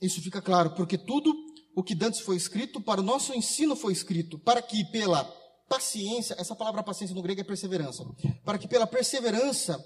[0.03, 1.33] Isso fica claro, porque tudo
[1.75, 5.25] o que dantes foi escrito, para o nosso ensino foi escrito, para que pela
[5.69, 8.05] paciência, essa palavra paciência no grego é perseverança,
[8.45, 9.83] para que pela perseverança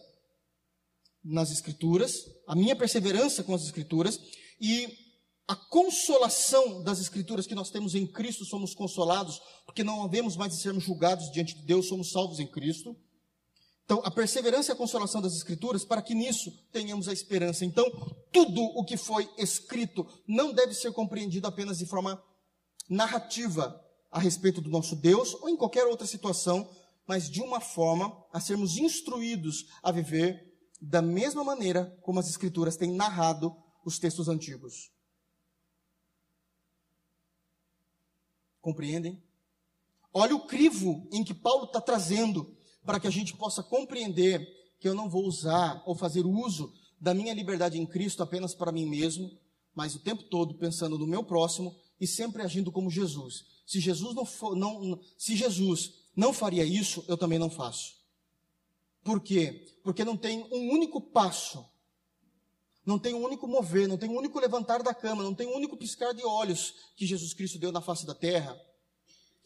[1.23, 4.19] nas Escrituras, a minha perseverança com as Escrituras
[4.61, 4.89] e
[5.47, 10.53] a consolação das Escrituras que nós temos em Cristo, somos consolados, porque não havemos mais
[10.53, 12.97] de sermos julgados diante de Deus, somos salvos em Cristo.
[13.87, 17.65] Então, a perseverança e a consolação das Escrituras, para que nisso tenhamos a esperança.
[17.65, 17.89] Então,
[18.33, 22.21] tudo o que foi escrito não deve ser compreendido apenas de forma
[22.91, 23.81] narrativa
[24.11, 26.69] a respeito do nosso Deus ou em qualquer outra situação,
[27.07, 32.77] mas de uma forma a sermos instruídos a viver da mesma maneira como as Escrituras
[32.77, 34.91] têm narrado os textos antigos.
[38.61, 39.23] Compreendem?
[40.13, 42.56] Olha o crivo em que Paulo está trazendo
[42.87, 47.13] para que a gente possa compreender que eu não vou usar ou fazer uso da
[47.13, 49.31] minha liberdade em Cristo apenas para mim mesmo,
[49.75, 53.45] mas o tempo todo pensando no meu próximo e sempre agindo como Jesus.
[53.67, 57.97] Se Jesus não, for, não se Jesus não faria isso, eu também não faço.
[59.03, 59.67] Por quê?
[59.83, 61.65] Porque não tem um único passo,
[62.85, 65.57] não tem um único mover, não tem um único levantar da cama, não tem um
[65.57, 68.59] único piscar de olhos que Jesus Cristo deu na face da terra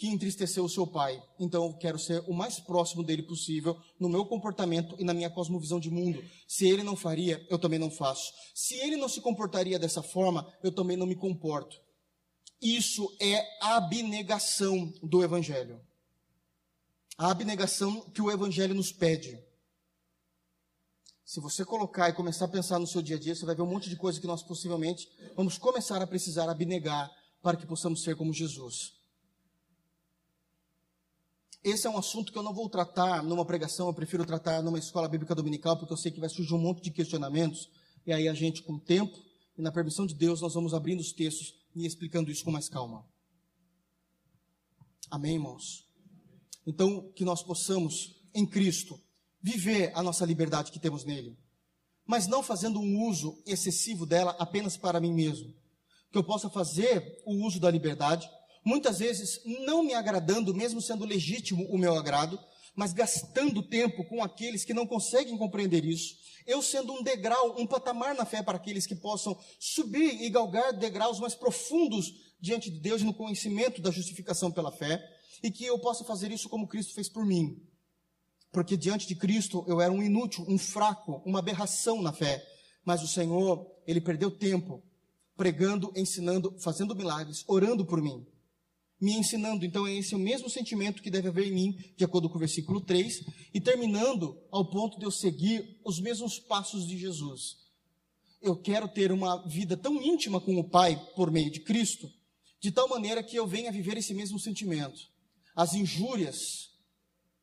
[0.01, 1.23] que entristeceu o seu pai.
[1.39, 5.29] Então eu quero ser o mais próximo dele possível no meu comportamento e na minha
[5.29, 6.25] cosmovisão de mundo.
[6.49, 8.33] Se ele não faria, eu também não faço.
[8.55, 11.77] Se ele não se comportaria dessa forma, eu também não me comporto.
[12.63, 15.79] Isso é abnegação do evangelho.
[17.19, 19.39] A abnegação que o evangelho nos pede.
[21.27, 23.61] Se você colocar e começar a pensar no seu dia a dia, você vai ver
[23.61, 27.11] um monte de coisa que nós possivelmente vamos começar a precisar abnegar
[27.43, 28.99] para que possamos ser como Jesus.
[31.63, 34.79] Esse é um assunto que eu não vou tratar numa pregação, eu prefiro tratar numa
[34.79, 37.69] escola bíblica dominical, porque eu sei que vai surgir um monte de questionamentos,
[38.07, 39.15] e aí a gente, com o tempo
[39.59, 42.67] e na permissão de Deus, nós vamos abrindo os textos e explicando isso com mais
[42.67, 43.05] calma.
[45.11, 45.87] Amém, irmãos?
[46.67, 48.99] Então, que nós possamos, em Cristo,
[49.43, 51.37] viver a nossa liberdade que temos nele,
[52.07, 55.55] mas não fazendo um uso excessivo dela apenas para mim mesmo.
[56.11, 58.29] Que eu possa fazer o uso da liberdade,
[58.65, 62.39] muitas vezes não me agradando, mesmo sendo legítimo o meu agrado,
[62.75, 66.17] mas gastando tempo com aqueles que não conseguem compreender isso.
[66.47, 70.73] Eu sendo um degrau, um patamar na fé para aqueles que possam subir e galgar
[70.73, 75.03] degraus mais profundos diante de Deus no conhecimento da justificação pela fé,
[75.43, 77.61] e que eu possa fazer isso como Cristo fez por mim
[78.53, 82.45] porque diante de Cristo eu era um inútil, um fraco, uma aberração na fé.
[82.85, 84.83] Mas o Senhor, Ele perdeu tempo
[85.37, 88.27] pregando, ensinando, fazendo milagres, orando por mim,
[89.01, 89.65] me ensinando.
[89.65, 92.41] Então, é esse o mesmo sentimento que deve haver em mim, de acordo com o
[92.41, 93.25] versículo 3,
[93.55, 97.57] e terminando ao ponto de eu seguir os mesmos passos de Jesus.
[98.43, 102.11] Eu quero ter uma vida tão íntima com o Pai por meio de Cristo,
[102.61, 105.01] de tal maneira que eu venha viver esse mesmo sentimento.
[105.55, 106.71] As injúrias,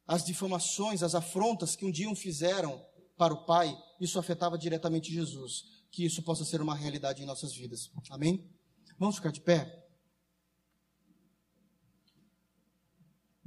[0.06, 2.80] as difamações, as afrontas que um dia um fizeram
[3.18, 5.64] para o Pai, isso afetava diretamente Jesus.
[5.92, 7.90] Que isso possa ser uma realidade em nossas vidas.
[8.12, 8.48] Amém?
[9.00, 9.87] Vamos ficar de pé?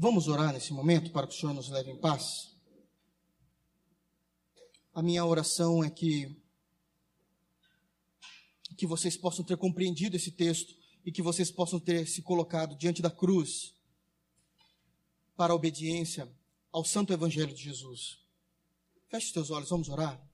[0.02, 2.56] Vamos orar nesse momento para que o Senhor nos leve em paz?
[4.94, 6.42] A minha oração é que
[8.78, 10.74] que vocês possam ter compreendido esse texto
[11.04, 13.74] e que vocês possam ter se colocado diante da cruz
[15.36, 16.34] para a obediência
[16.72, 18.24] ao Santo Evangelho de Jesus.
[19.06, 20.29] Feche os teus olhos, vamos orar.